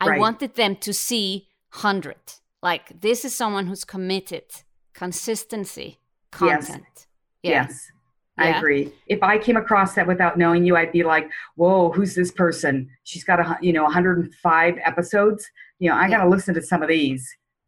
Right. 0.00 0.16
I 0.16 0.18
wanted 0.18 0.56
them 0.56 0.74
to 0.76 0.92
see 0.92 1.46
100. 1.72 2.16
Like, 2.60 3.00
this 3.00 3.24
is 3.24 3.34
someone 3.34 3.66
who's 3.68 3.84
committed, 3.84 4.48
consistency, 4.94 6.00
content. 6.32 6.84
Yes. 6.96 7.06
Yeah. 7.42 7.50
Yes. 7.62 7.90
I 8.36 8.48
Yeah. 8.48 8.58
agree. 8.58 8.92
If 9.06 9.22
I 9.22 9.38
came 9.38 9.56
across 9.56 9.94
that 9.94 10.08
without 10.08 10.36
knowing 10.36 10.64
you, 10.64 10.76
I'd 10.76 10.90
be 10.90 11.04
like, 11.04 11.30
"Whoa, 11.54 11.92
who's 11.92 12.16
this 12.16 12.32
person? 12.32 12.90
She's 13.04 13.22
got 13.22 13.38
a 13.38 13.58
you 13.66 13.72
know 13.72 13.84
105 13.84 14.74
episodes. 14.84 15.48
You 15.78 15.90
know, 15.90 15.96
I 15.96 16.08
got 16.08 16.24
to 16.24 16.28
listen 16.28 16.52
to 16.54 16.62
some 16.62 16.82
of 16.82 16.88
these." 16.88 17.22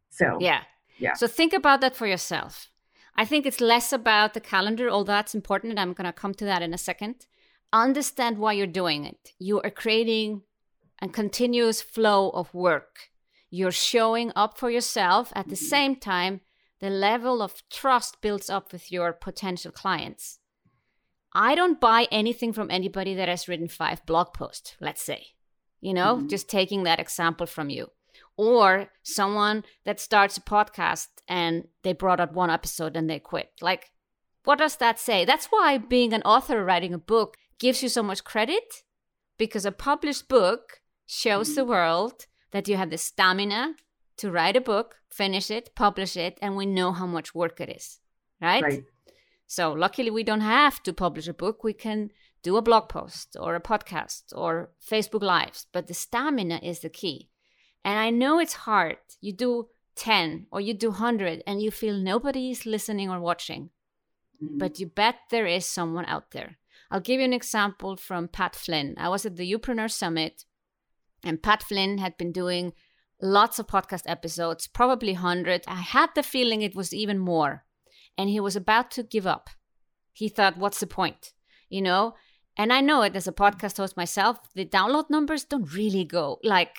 So 0.09 0.37
Yeah. 0.41 0.61
Yeah. 0.99 1.13
So 1.13 1.25
think 1.27 1.53
about 1.53 1.79
that 1.81 1.95
for 1.95 2.05
yourself. 2.05 2.69
I 3.17 3.25
think 3.25 3.45
it's 3.45 3.59
less 3.59 3.91
about 3.91 4.33
the 4.33 4.39
calendar, 4.39 4.89
although 4.89 5.13
that's 5.13 5.33
important. 5.35 5.71
And 5.71 5.79
I'm 5.79 5.93
going 5.93 6.05
to 6.05 6.13
come 6.13 6.33
to 6.35 6.45
that 6.45 6.61
in 6.61 6.73
a 6.73 6.77
second. 6.77 7.25
Understand 7.73 8.37
why 8.37 8.53
you're 8.53 8.67
doing 8.67 9.05
it. 9.05 9.33
You 9.39 9.59
are 9.61 9.71
creating 9.71 10.43
a 11.01 11.07
continuous 11.07 11.81
flow 11.81 12.29
of 12.29 12.53
work. 12.53 13.09
You're 13.49 13.71
showing 13.71 14.31
up 14.35 14.57
for 14.57 14.69
yourself. 14.69 15.31
At 15.35 15.49
the 15.49 15.55
same 15.55 15.95
time, 15.95 16.41
the 16.79 16.89
level 16.89 17.41
of 17.41 17.63
trust 17.69 18.21
builds 18.21 18.49
up 18.49 18.71
with 18.71 18.91
your 18.91 19.13
potential 19.13 19.71
clients. 19.71 20.39
I 21.33 21.55
don't 21.55 21.79
buy 21.79 22.07
anything 22.11 22.53
from 22.53 22.69
anybody 22.71 23.15
that 23.15 23.27
has 23.29 23.47
written 23.47 23.67
five 23.67 24.05
blog 24.05 24.33
posts, 24.33 24.75
let's 24.79 25.01
say. 25.01 25.27
You 25.81 25.93
know, 25.93 26.17
Mhm. 26.17 26.29
just 26.29 26.49
taking 26.49 26.83
that 26.83 26.99
example 26.99 27.45
from 27.47 27.69
you. 27.69 27.91
Or 28.37 28.89
someone 29.01 29.63
that 29.83 29.99
starts 29.99 30.37
a 30.37 30.41
podcast 30.41 31.07
and 31.27 31.67
they 31.83 31.93
brought 31.93 32.19
out 32.19 32.33
one 32.33 32.51
episode 32.51 32.95
and 32.95 33.09
they 33.09 33.19
quit. 33.19 33.51
Like, 33.61 33.91
what 34.43 34.59
does 34.59 34.77
that 34.77 34.99
say? 34.99 35.25
That's 35.25 35.47
why 35.47 35.77
being 35.77 36.13
an 36.13 36.21
author 36.21 36.63
writing 36.63 36.93
a 36.93 36.99
book 36.99 37.37
gives 37.59 37.81
you 37.81 37.89
so 37.89 38.03
much 38.03 38.23
credit 38.23 38.83
because 39.37 39.65
a 39.65 39.71
published 39.71 40.27
book 40.27 40.81
shows 41.05 41.55
the 41.55 41.65
world 41.65 42.27
that 42.51 42.67
you 42.67 42.77
have 42.77 42.89
the 42.89 42.97
stamina 42.97 43.73
to 44.17 44.31
write 44.31 44.55
a 44.55 44.61
book, 44.61 44.95
finish 45.09 45.49
it, 45.51 45.75
publish 45.75 46.17
it, 46.17 46.37
and 46.41 46.55
we 46.55 46.65
know 46.65 46.91
how 46.91 47.05
much 47.05 47.35
work 47.35 47.59
it 47.59 47.69
is. 47.69 47.99
Right? 48.41 48.63
right. 48.63 48.83
So, 49.47 49.71
luckily, 49.71 50.11
we 50.11 50.23
don't 50.23 50.41
have 50.41 50.83
to 50.83 50.93
publish 50.93 51.27
a 51.27 51.33
book. 51.33 51.63
We 51.63 51.73
can 51.73 52.11
do 52.43 52.57
a 52.57 52.61
blog 52.61 52.89
post 52.89 53.35
or 53.39 53.55
a 53.55 53.61
podcast 53.61 54.23
or 54.35 54.71
Facebook 54.85 55.21
Lives, 55.21 55.67
but 55.71 55.87
the 55.87 55.93
stamina 55.93 56.59
is 56.61 56.79
the 56.79 56.89
key. 56.89 57.29
And 57.87 57.97
I 57.97 58.09
know 58.09 58.37
it's 58.37 58.65
hard. 58.67 58.97
You 59.21 59.31
do 59.31 59.69
10 59.95 60.47
or 60.51 60.59
you 60.59 60.73
do 60.73 60.89
100 60.89 61.41
and 61.47 61.61
you 61.61 61.71
feel 61.71 61.95
nobody 61.95 62.51
is 62.51 62.65
listening 62.65 63.09
or 63.09 63.21
watching, 63.21 63.69
Mhm. 64.43 64.59
but 64.59 64.77
you 64.79 64.87
bet 64.87 65.15
there 65.31 65.47
is 65.47 65.65
someone 65.65 66.05
out 66.05 66.31
there. 66.31 66.57
I'll 66.91 66.99
give 66.99 67.19
you 67.21 67.25
an 67.25 67.33
example 67.41 67.95
from 67.95 68.27
Pat 68.27 68.55
Flynn. 68.55 68.95
I 68.97 69.07
was 69.07 69.25
at 69.25 69.37
the 69.37 69.49
Youpreneur 69.51 69.89
Summit, 69.89 70.45
and 71.23 71.41
Pat 71.41 71.63
Flynn 71.63 71.97
had 71.97 72.17
been 72.17 72.33
doing 72.33 72.73
lots 73.21 73.57
of 73.57 73.67
podcast 73.67 74.03
episodes, 74.05 74.67
probably 74.67 75.13
100. 75.13 75.63
I 75.67 75.81
had 75.95 76.09
the 76.13 76.23
feeling 76.23 76.61
it 76.61 76.75
was 76.75 76.93
even 76.93 77.17
more. 77.19 77.65
And 78.17 78.29
he 78.29 78.39
was 78.41 78.55
about 78.57 78.91
to 78.91 79.03
give 79.03 79.25
up. 79.27 79.49
He 80.11 80.27
thought, 80.29 80.57
what's 80.57 80.79
the 80.81 80.87
point? 80.87 81.33
You 81.69 81.81
know? 81.81 82.15
And 82.57 82.73
I 82.73 82.81
know 82.81 83.01
it 83.03 83.15
as 83.15 83.27
a 83.27 83.31
podcast 83.31 83.77
host 83.77 83.95
myself, 83.95 84.37
the 84.53 84.65
download 84.65 85.09
numbers 85.09 85.45
don't 85.45 85.73
really 85.73 86.03
go 86.03 86.39
like 86.43 86.75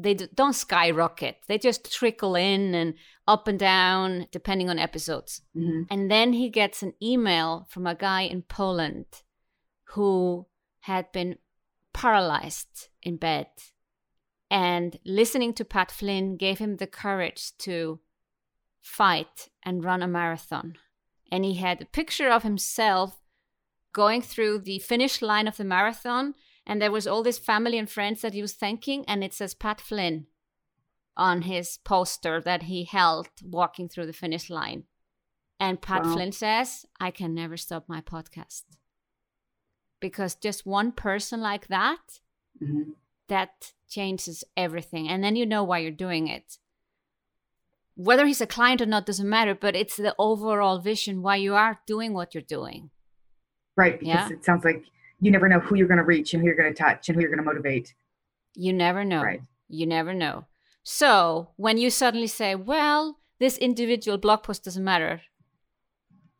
they 0.00 0.14
don't 0.14 0.54
skyrocket. 0.54 1.38
They 1.48 1.58
just 1.58 1.92
trickle 1.92 2.36
in 2.36 2.74
and 2.74 2.94
up 3.26 3.48
and 3.48 3.58
down 3.58 4.28
depending 4.30 4.70
on 4.70 4.78
episodes. 4.78 5.42
Mhm. 5.56 5.86
And 5.90 6.10
then 6.10 6.32
he 6.32 6.48
gets 6.48 6.82
an 6.82 6.94
email 7.02 7.66
from 7.68 7.86
a 7.86 7.94
guy 7.94 8.22
in 8.22 8.42
Poland 8.42 9.06
who 9.94 10.46
had 10.80 11.10
been 11.12 11.38
paralyzed 11.92 12.88
in 13.02 13.16
bed. 13.16 13.48
And 14.50 14.98
listening 15.04 15.52
to 15.54 15.64
Pat 15.64 15.90
Flynn 15.90 16.36
gave 16.36 16.58
him 16.58 16.76
the 16.76 16.86
courage 16.86 17.56
to 17.58 18.00
fight 18.80 19.50
and 19.62 19.84
run 19.84 20.02
a 20.02 20.08
marathon. 20.08 20.78
And 21.30 21.44
he 21.44 21.54
had 21.54 21.82
a 21.82 21.86
picture 21.86 22.30
of 22.30 22.42
himself 22.44 23.20
going 23.92 24.22
through 24.22 24.60
the 24.60 24.78
finish 24.78 25.20
line 25.20 25.48
of 25.48 25.56
the 25.56 25.64
marathon. 25.64 26.34
And 26.68 26.80
there 26.82 26.92
was 26.92 27.06
all 27.06 27.22
this 27.22 27.38
family 27.38 27.78
and 27.78 27.90
friends 27.90 28.20
that 28.20 28.34
he 28.34 28.42
was 28.42 28.52
thanking. 28.52 29.04
And 29.08 29.24
it 29.24 29.32
says 29.32 29.54
Pat 29.54 29.80
Flynn 29.80 30.26
on 31.16 31.42
his 31.42 31.78
poster 31.82 32.40
that 32.42 32.64
he 32.64 32.84
held 32.84 33.28
walking 33.42 33.88
through 33.88 34.06
the 34.06 34.12
finish 34.12 34.50
line. 34.50 34.84
And 35.58 35.80
Pat 35.80 36.04
Wow. 36.04 36.12
Flynn 36.12 36.32
says, 36.32 36.86
I 37.00 37.10
can 37.10 37.34
never 37.34 37.56
stop 37.56 37.88
my 37.88 38.00
podcast. 38.02 38.62
Because 39.98 40.36
just 40.36 40.66
one 40.66 40.92
person 40.92 41.40
like 41.40 41.66
that, 41.68 42.20
Mhm. 42.62 42.94
that 43.28 43.72
changes 43.88 44.44
everything. 44.56 45.08
And 45.08 45.24
then 45.24 45.34
you 45.34 45.46
know 45.46 45.64
why 45.64 45.78
you're 45.78 45.90
doing 45.90 46.28
it. 46.28 46.58
Whether 47.96 48.26
he's 48.26 48.40
a 48.40 48.46
client 48.46 48.80
or 48.80 48.86
not 48.86 49.06
doesn't 49.06 49.28
matter, 49.28 49.54
but 49.56 49.74
it's 49.74 49.96
the 49.96 50.14
overall 50.18 50.78
vision 50.78 51.22
why 51.22 51.36
you 51.36 51.54
are 51.56 51.80
doing 51.86 52.12
what 52.12 52.32
you're 52.34 52.42
doing. 52.42 52.90
Right. 53.76 53.98
Because 53.98 54.30
Yeah. 54.30 54.36
it 54.36 54.44
sounds 54.44 54.64
like 54.64 54.84
you 55.20 55.30
never 55.30 55.48
know 55.48 55.60
who 55.60 55.76
you're 55.76 55.88
going 55.88 55.98
to 55.98 56.04
reach 56.04 56.32
and 56.32 56.40
who 56.40 56.46
you're 56.46 56.56
going 56.56 56.72
to 56.72 56.78
touch 56.78 57.08
and 57.08 57.16
who 57.16 57.20
you're 57.22 57.30
going 57.30 57.44
to 57.44 57.44
motivate. 57.44 57.94
You 58.54 58.72
never 58.72 59.04
know. 59.04 59.22
Right. 59.22 59.42
You 59.68 59.86
never 59.86 60.14
know. 60.14 60.46
So 60.82 61.50
when 61.56 61.76
you 61.78 61.90
suddenly 61.90 62.26
say, 62.28 62.54
well, 62.54 63.18
this 63.38 63.58
individual 63.58 64.18
blog 64.18 64.42
post 64.42 64.64
doesn't 64.64 64.82
matter, 64.84 65.22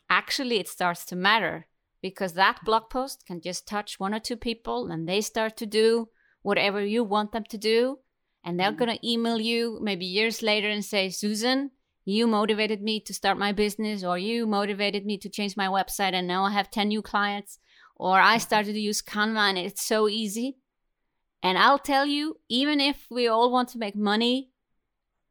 actually 0.08 0.58
it 0.58 0.68
starts 0.68 1.04
to 1.06 1.16
matter 1.16 1.66
because 2.00 2.34
that 2.34 2.64
blog 2.64 2.88
post 2.90 3.24
can 3.26 3.40
just 3.40 3.66
touch 3.66 3.98
one 4.00 4.14
or 4.14 4.20
two 4.20 4.36
people 4.36 4.90
and 4.90 5.08
they 5.08 5.20
start 5.20 5.56
to 5.56 5.66
do 5.66 6.08
whatever 6.42 6.84
you 6.84 7.02
want 7.04 7.32
them 7.32 7.44
to 7.44 7.58
do. 7.58 7.98
And 8.44 8.58
they're 8.58 8.72
Mhm. 8.72 8.78
going 8.78 8.96
to 8.96 9.08
email 9.10 9.40
you 9.40 9.78
maybe 9.82 10.06
years 10.06 10.42
later 10.42 10.68
and 10.68 10.84
say, 10.84 11.10
Susan, 11.10 11.72
you 12.04 12.26
motivated 12.26 12.80
me 12.80 13.00
to 13.00 13.12
start 13.12 13.36
my 13.36 13.52
business, 13.52 14.02
or 14.02 14.16
you 14.16 14.46
motivated 14.46 15.04
me 15.04 15.18
to 15.18 15.28
change 15.28 15.56
my 15.58 15.66
website, 15.66 16.14
and 16.14 16.26
now 16.26 16.44
I 16.44 16.52
have 16.52 16.70
10 16.70 16.88
new 16.88 17.02
clients, 17.02 17.58
or 17.98 18.20
I 18.20 18.38
started 18.38 18.72
to 18.72 18.80
use 18.80 19.02
Canva 19.02 19.50
and 19.50 19.58
it's 19.58 19.84
so 19.84 20.08
easy. 20.08 20.58
And 21.42 21.58
I'll 21.58 21.78
tell 21.78 22.06
you, 22.06 22.40
even 22.48 22.80
if 22.80 23.06
we 23.10 23.28
all 23.28 23.50
want 23.50 23.68
to 23.70 23.78
make 23.78 23.94
money, 23.96 24.50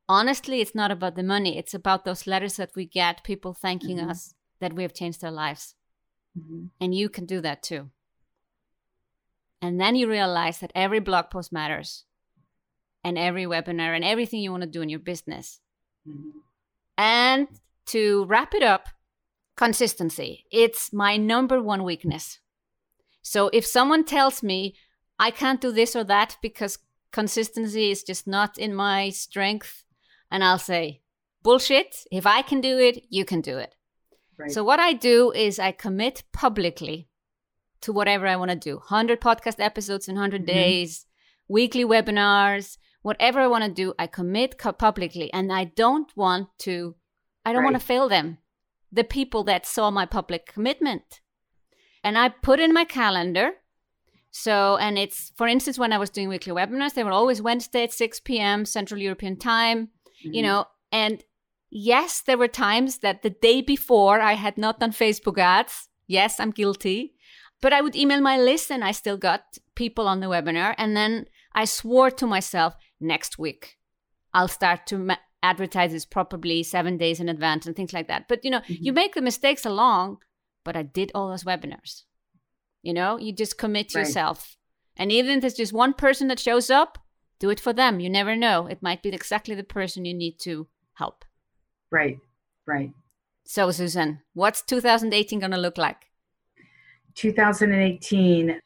honestly, 0.08 0.62
it's 0.62 0.76
not 0.76 0.92
about 0.92 1.16
the 1.16 1.24
money. 1.24 1.58
It's 1.58 1.74
about 1.74 2.06
those 2.06 2.28
letters 2.28 2.56
that 2.58 2.72
we 2.76 2.86
get, 2.86 3.24
people 3.24 3.54
thanking 3.54 3.98
Mhm. 3.98 4.10
us 4.10 4.34
that 4.60 4.74
we 4.74 4.84
have 4.84 4.94
changed 4.94 5.22
their 5.22 5.32
lives. 5.32 5.76
Mhm. 6.38 6.70
And 6.80 6.96
you 6.96 7.10
can 7.10 7.26
do 7.26 7.42
that 7.42 7.62
too. 7.64 7.92
And 9.62 9.82
then 9.82 9.96
you 9.96 10.08
realize 10.08 10.60
that 10.60 10.72
every 10.76 11.00
blog 11.00 11.30
post 11.30 11.52
matters, 11.52 12.06
and 13.04 13.18
every 13.18 13.46
webinar, 13.46 13.96
and 13.96 14.04
everything 14.04 14.42
you 14.42 14.52
want 14.52 14.62
to 14.64 14.70
do 14.70 14.82
in 14.82 14.90
your 14.90 15.00
business. 15.00 15.60
Mhm. 16.08 16.32
And 16.98 17.48
to 17.88 18.26
wrap 18.26 18.54
it 18.54 18.64
up, 18.64 18.88
consistency. 19.56 20.46
It's 20.52 20.94
my 20.94 21.18
number 21.18 21.62
one 21.62 21.84
weakness. 21.84 22.40
So 23.28 23.50
if 23.52 23.66
someone 23.66 24.04
tells 24.06 24.42
me 24.42 24.76
I 25.20 25.32
can't 25.32 25.60
do 25.60 25.72
this 25.72 25.96
or 25.96 26.04
that 26.06 26.38
because 26.42 26.78
consistency 27.12 27.92
is 27.92 28.04
just 28.04 28.28
not 28.28 28.58
in 28.58 28.74
my 28.74 29.10
strength, 29.10 29.84
and 30.30 30.44
I'll 30.44 30.60
say, 30.60 31.02
bullshit. 31.42 32.06
If 32.12 32.26
I 32.28 32.42
can 32.42 32.62
do 32.62 32.78
it, 32.78 33.06
you 33.10 33.26
can 33.26 33.42
do 33.42 33.58
it. 33.58 33.76
Right. 34.38 34.52
So 34.52 34.64
what 34.64 34.80
I 34.80 34.94
do 34.94 35.32
is 35.32 35.58
I 35.60 35.72
commit 35.72 36.24
publicly 36.32 37.10
to 37.82 37.92
whatever 37.92 38.28
I 38.28 38.36
want 38.36 38.52
to 38.52 38.56
do. 38.70 38.76
100 38.78 39.20
podcast 39.20 39.60
episodes 39.60 40.08
in 40.08 40.16
100 40.16 40.44
Mhm. 40.44 40.48
days, 40.48 41.06
weekly 41.48 41.84
webinars, 41.86 42.78
whatever 43.02 43.40
I 43.40 43.48
want 43.48 43.64
to 43.66 43.72
do, 43.72 43.94
I 43.98 44.08
commit 44.08 44.58
co- 44.58 44.74
publicly 44.74 45.34
and 45.34 45.52
I 45.52 45.64
don't 45.66 46.16
want 46.16 46.48
to 46.60 46.96
I 47.46 47.54
don't 47.54 47.64
want 47.64 47.76
to 47.82 47.88
fail 47.94 48.10
them. 48.10 48.38
The 48.92 49.06
people 49.06 49.44
that 49.46 49.66
saw 49.66 49.90
my 49.90 50.06
public 50.06 50.46
commitment. 50.46 51.22
And 52.04 52.18
I 52.18 52.30
put 52.30 52.60
in 52.60 52.74
my 52.74 52.86
calendar 52.86 53.52
so, 54.30 54.78
and 54.78 55.00
it's, 55.00 55.32
for 55.36 55.48
instance, 55.48 55.80
when 55.80 55.92
I 55.94 55.98
was 55.98 56.12
doing 56.12 56.30
weekly 56.30 56.54
webinars, 56.54 56.94
they 56.94 57.04
were 57.04 57.12
always 57.12 57.42
Wednesday 57.42 57.84
at 57.84 57.94
6 57.94 58.20
p.m. 58.20 58.66
Central 58.66 59.00
European 59.02 59.36
time 59.38 59.90
you 60.22 60.42
Mhm. 60.42 60.46
know 60.46 60.66
and 60.92 61.24
yes 61.70 62.22
there 62.22 62.40
were 62.40 62.48
times 62.48 63.00
that 63.00 63.22
the 63.22 63.30
day 63.30 63.62
before 63.62 64.20
i 64.20 64.34
had 64.34 64.58
not 64.58 64.80
done 64.80 64.92
facebook 64.92 65.38
ads 65.38 65.90
yes 66.08 66.40
i'm 66.40 66.50
guilty 66.50 67.14
but 67.62 67.72
i 67.72 67.82
would 67.82 67.96
email 67.96 68.20
my 68.20 68.36
list 68.36 68.72
and 68.72 68.84
i 68.84 68.92
still 68.92 69.16
got 69.18 69.42
people 69.76 70.08
on 70.08 70.20
the 70.20 70.26
webinar 70.26 70.74
and 70.80 70.98
then 70.98 71.28
i 71.54 71.66
swore 71.66 72.10
to 72.10 72.26
myself 72.26 72.74
next 73.00 73.38
week 73.38 73.78
i'll 74.34 74.48
start 74.48 74.88
to 74.88 74.98
ma- 74.98 75.24
advertise 75.44 75.92
this 75.92 76.06
probably 76.06 76.64
seven 76.64 76.98
days 76.98 77.20
in 77.20 77.30
advance 77.30 77.68
and 77.68 77.76
things 77.76 77.94
like 77.94 78.08
that 78.08 78.28
but 78.28 78.44
you 78.44 78.50
know 78.50 78.62
you 78.68 78.92
Mhm. 78.92 78.96
make 78.96 79.14
the 79.14 79.22
mistakes 79.22 79.66
along 79.68 80.18
but 80.68 80.76
i 80.76 80.84
did 80.84 81.12
all 81.16 81.30
those 81.30 81.48
webinars 81.52 82.04
you 82.88 82.94
know 82.94 83.18
you 83.18 83.32
just 83.32 83.58
commit 83.58 83.96
Right. 83.96 84.02
yourself 84.02 84.58
and 84.96 85.12
even 85.12 85.38
if 85.38 85.42
there's 85.42 85.62
just 85.64 85.74
one 85.74 85.94
person 85.94 86.28
that 86.28 86.40
shows 86.48 86.70
up 86.70 86.98
do 87.40 87.50
it 87.50 87.60
for 87.60 87.74
them. 87.74 88.00
You 88.00 88.10
never 88.10 88.36
know. 88.36 88.68
It 88.68 88.82
might 88.82 89.04
be 89.04 89.10
exactly 89.10 89.56
the 89.56 89.64
person 89.64 90.06
you 90.06 90.14
need 90.14 90.40
to 90.40 90.68
help. 90.94 91.26
Right. 91.92 92.18
Right. 92.66 92.92
So, 93.46 93.72
Susan, 93.72 94.20
what's 94.34 94.62
2018 94.62 95.40
going 95.40 95.52
to 95.52 95.58
look 95.58 95.78
like? 95.78 95.98
2018 97.16 98.62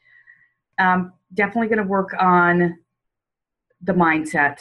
um, 0.78 1.12
definitely 1.32 1.68
going 1.68 1.78
to 1.78 1.84
work 1.84 2.10
on 2.20 2.78
the 3.80 3.94
mindset 3.94 4.58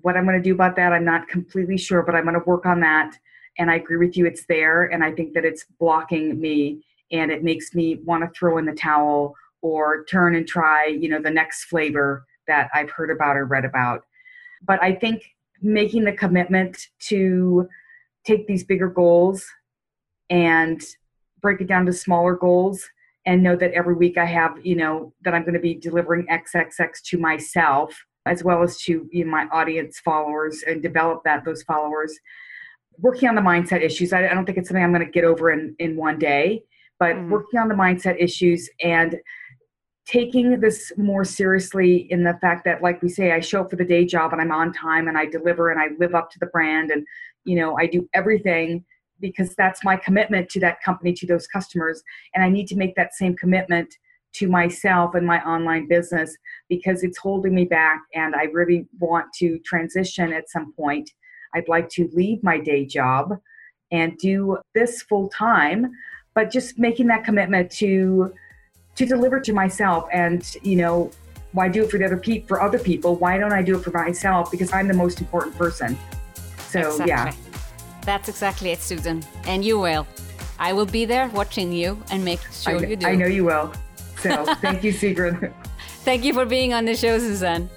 what 0.00 0.16
i'm 0.16 0.24
going 0.24 0.36
to 0.36 0.42
do 0.42 0.54
about 0.54 0.76
that 0.76 0.90
i'm 0.92 1.04
not 1.04 1.28
completely 1.28 1.76
sure 1.76 2.02
but 2.02 2.14
i'm 2.14 2.24
going 2.24 2.34
to 2.34 2.42
work 2.46 2.64
on 2.64 2.80
that 2.80 3.14
And 3.58 3.70
I 3.70 3.76
agree 3.76 3.96
with 3.96 4.16
you, 4.16 4.26
it's 4.26 4.46
there. 4.46 4.84
And 4.84 5.04
I 5.04 5.12
think 5.12 5.34
that 5.34 5.44
it's 5.44 5.64
blocking 5.78 6.40
me 6.40 6.82
and 7.12 7.30
it 7.30 7.42
makes 7.42 7.74
me 7.74 8.00
want 8.04 8.22
to 8.22 8.38
throw 8.38 8.58
in 8.58 8.66
the 8.66 8.72
towel 8.72 9.34
or 9.62 10.04
turn 10.04 10.34
and 10.34 10.46
try, 10.46 10.86
you 10.86 11.08
know, 11.08 11.20
the 11.20 11.30
next 11.30 11.64
flavor 11.64 12.24
that 12.46 12.70
I've 12.74 12.90
heard 12.90 13.10
about 13.10 13.36
or 13.36 13.44
read 13.44 13.64
about. 13.64 14.02
But 14.62 14.82
I 14.82 14.94
think 14.94 15.22
making 15.60 16.04
the 16.04 16.12
commitment 16.12 16.86
to 17.08 17.68
take 18.24 18.46
these 18.46 18.64
bigger 18.64 18.88
goals 18.88 19.44
and 20.30 20.82
break 21.40 21.60
it 21.60 21.66
down 21.66 21.86
to 21.86 21.92
smaller 21.92 22.34
goals 22.34 22.86
and 23.26 23.42
know 23.42 23.56
that 23.56 23.72
every 23.72 23.94
week 23.94 24.16
I 24.16 24.24
have, 24.24 24.64
you 24.64 24.76
know, 24.76 25.12
that 25.22 25.34
I'm 25.34 25.42
going 25.42 25.54
to 25.54 25.60
be 25.60 25.74
delivering 25.74 26.26
XXX 26.26 27.02
to 27.06 27.18
myself 27.18 27.94
as 28.26 28.44
well 28.44 28.62
as 28.62 28.78
to 28.78 29.08
you 29.10 29.24
know, 29.24 29.30
my 29.30 29.46
audience 29.52 29.98
followers 29.98 30.62
and 30.66 30.82
develop 30.82 31.22
that 31.24 31.44
those 31.44 31.62
followers. 31.62 32.18
Working 33.00 33.28
on 33.28 33.34
the 33.34 33.40
mindset 33.40 33.82
issues. 33.82 34.12
I, 34.12 34.26
I 34.26 34.34
don't 34.34 34.44
think 34.44 34.58
it's 34.58 34.68
something 34.68 34.82
I'm 34.82 34.92
going 34.92 35.04
to 35.04 35.10
get 35.10 35.24
over 35.24 35.50
in 35.50 35.74
in 35.78 35.96
one 35.96 36.18
day, 36.18 36.62
but 36.98 37.16
mm. 37.16 37.28
working 37.28 37.58
on 37.58 37.68
the 37.68 37.74
mindset 37.74 38.16
issues 38.20 38.68
and 38.82 39.16
taking 40.10 40.58
this 40.58 40.92
more 40.96 41.24
seriously 41.24 42.10
in 42.10 42.24
the 42.24 42.36
fact 42.40 42.64
that 42.64 42.82
like 42.82 43.00
we 43.02 43.08
say 43.08 43.32
i 43.32 43.40
show 43.40 43.60
up 43.60 43.70
for 43.70 43.76
the 43.76 43.84
day 43.84 44.04
job 44.04 44.32
and 44.32 44.40
i'm 44.40 44.50
on 44.50 44.72
time 44.72 45.08
and 45.08 45.16
i 45.16 45.24
deliver 45.24 45.70
and 45.70 45.80
i 45.80 45.88
live 45.98 46.14
up 46.14 46.30
to 46.30 46.38
the 46.40 46.46
brand 46.46 46.90
and 46.90 47.06
you 47.44 47.54
know 47.54 47.76
i 47.78 47.86
do 47.86 48.08
everything 48.14 48.84
because 49.20 49.54
that's 49.56 49.84
my 49.84 49.96
commitment 49.96 50.48
to 50.48 50.58
that 50.58 50.82
company 50.82 51.12
to 51.12 51.26
those 51.26 51.46
customers 51.46 52.02
and 52.34 52.42
i 52.42 52.48
need 52.48 52.66
to 52.66 52.76
make 52.76 52.94
that 52.96 53.14
same 53.14 53.36
commitment 53.36 53.94
to 54.32 54.48
myself 54.48 55.14
and 55.14 55.26
my 55.26 55.40
online 55.44 55.86
business 55.86 56.36
because 56.68 57.02
it's 57.02 57.18
holding 57.18 57.54
me 57.54 57.64
back 57.64 58.00
and 58.14 58.34
i 58.34 58.44
really 58.44 58.86
want 58.98 59.26
to 59.32 59.58
transition 59.60 60.32
at 60.32 60.50
some 60.50 60.72
point 60.72 61.08
i'd 61.54 61.68
like 61.68 61.88
to 61.88 62.08
leave 62.12 62.42
my 62.42 62.58
day 62.58 62.84
job 62.84 63.38
and 63.92 64.16
do 64.18 64.58
this 64.74 65.02
full 65.02 65.28
time 65.28 65.90
but 66.34 66.50
just 66.50 66.78
making 66.78 67.06
that 67.06 67.24
commitment 67.24 67.70
to 67.70 68.32
to 68.96 69.06
deliver 69.06 69.40
to 69.40 69.52
myself 69.52 70.06
and 70.12 70.56
you 70.62 70.76
know 70.76 71.10
why 71.52 71.68
do 71.68 71.82
it 71.82 71.90
for 71.90 71.98
the 71.98 72.04
other 72.04 72.16
pe- 72.16 72.42
for 72.42 72.62
other 72.62 72.78
people? 72.78 73.16
Why 73.16 73.36
don't 73.38 73.52
i 73.52 73.62
do 73.62 73.76
it 73.76 73.82
for 73.82 73.90
myself? 73.90 74.50
Because 74.50 74.72
i'm 74.72 74.88
the 74.88 74.94
most 74.94 75.20
important 75.20 75.56
person. 75.56 75.98
So 76.68 76.80
exactly. 76.80 77.06
yeah 77.08 77.32
that's 78.02 78.28
exactly 78.28 78.70
it 78.70 78.80
susan. 78.80 79.22
And 79.44 79.64
you 79.64 79.78
will. 79.78 80.06
I 80.58 80.72
will 80.72 80.86
be 80.86 81.04
there 81.04 81.28
watching 81.28 81.72
you 81.72 82.02
and 82.10 82.24
make 82.24 82.40
sure 82.52 82.84
you 82.84 82.96
do. 82.96 83.06
I 83.06 83.14
know 83.14 83.26
you 83.26 83.44
will. 83.44 83.72
So 84.18 84.44
thank 84.56 84.84
you 84.84 84.92
Sigrun 84.92 85.52
thank 86.04 86.24
you 86.24 86.32
for 86.32 86.44
being 86.44 86.72
on 86.72 86.84
the 86.84 86.94
show 86.94 87.18
susan 87.18 87.68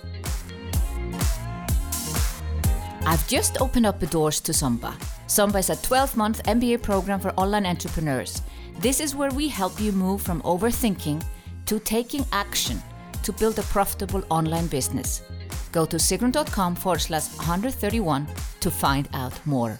just 3.35 3.61
opened 3.61 3.85
up 3.85 3.99
the 3.99 4.07
doors 4.07 4.39
to 4.41 4.53
Samba. 4.53 4.95
Samba 5.27 5.59
is 5.59 5.69
a 5.69 5.81
12 5.81 6.17
month 6.17 6.43
MBA 6.43 6.81
program 6.81 7.19
for 7.19 7.31
online 7.31 7.65
entrepreneurs 7.65 8.41
this 8.79 8.99
is 8.99 9.15
where 9.15 9.31
we 9.31 9.47
help 9.47 9.79
you 9.79 9.91
move 9.91 10.21
from 10.21 10.41
overthinking 10.41 11.23
to 11.65 11.79
taking 11.79 12.25
action 12.31 12.81
to 13.23 13.31
build 13.31 13.57
a 13.59 13.63
profitable 13.63 14.23
online 14.29 14.67
business. 14.67 15.21
Go 15.71 15.85
to 15.85 15.97
sigrun.com 15.97 16.75
forward 16.75 16.99
slash 16.99 17.29
131 17.37 18.27
to 18.59 18.71
find 18.71 19.07
out 19.13 19.33
more. 19.45 19.77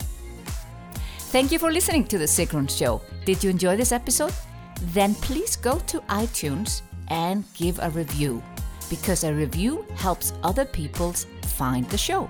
Thank 1.34 1.52
you 1.52 1.60
for 1.60 1.72
listening 1.72 2.06
to 2.06 2.18
The 2.18 2.26
Sigrun 2.26 2.70
Show. 2.70 3.02
Did 3.26 3.44
you 3.44 3.50
enjoy 3.50 3.76
this 3.76 3.92
episode? 3.92 4.34
Then 4.94 5.16
please 5.16 5.56
go 5.56 5.80
to 5.88 6.00
iTunes 6.02 6.82
and 7.10 7.44
give 7.54 7.80
a 7.82 7.90
review 7.90 8.42
because 8.90 9.24
a 9.24 9.34
review 9.34 9.86
helps 9.96 10.34
other 10.44 10.66
people 10.66 11.14
find 11.44 11.90
the 11.90 11.98
show. 11.98 12.30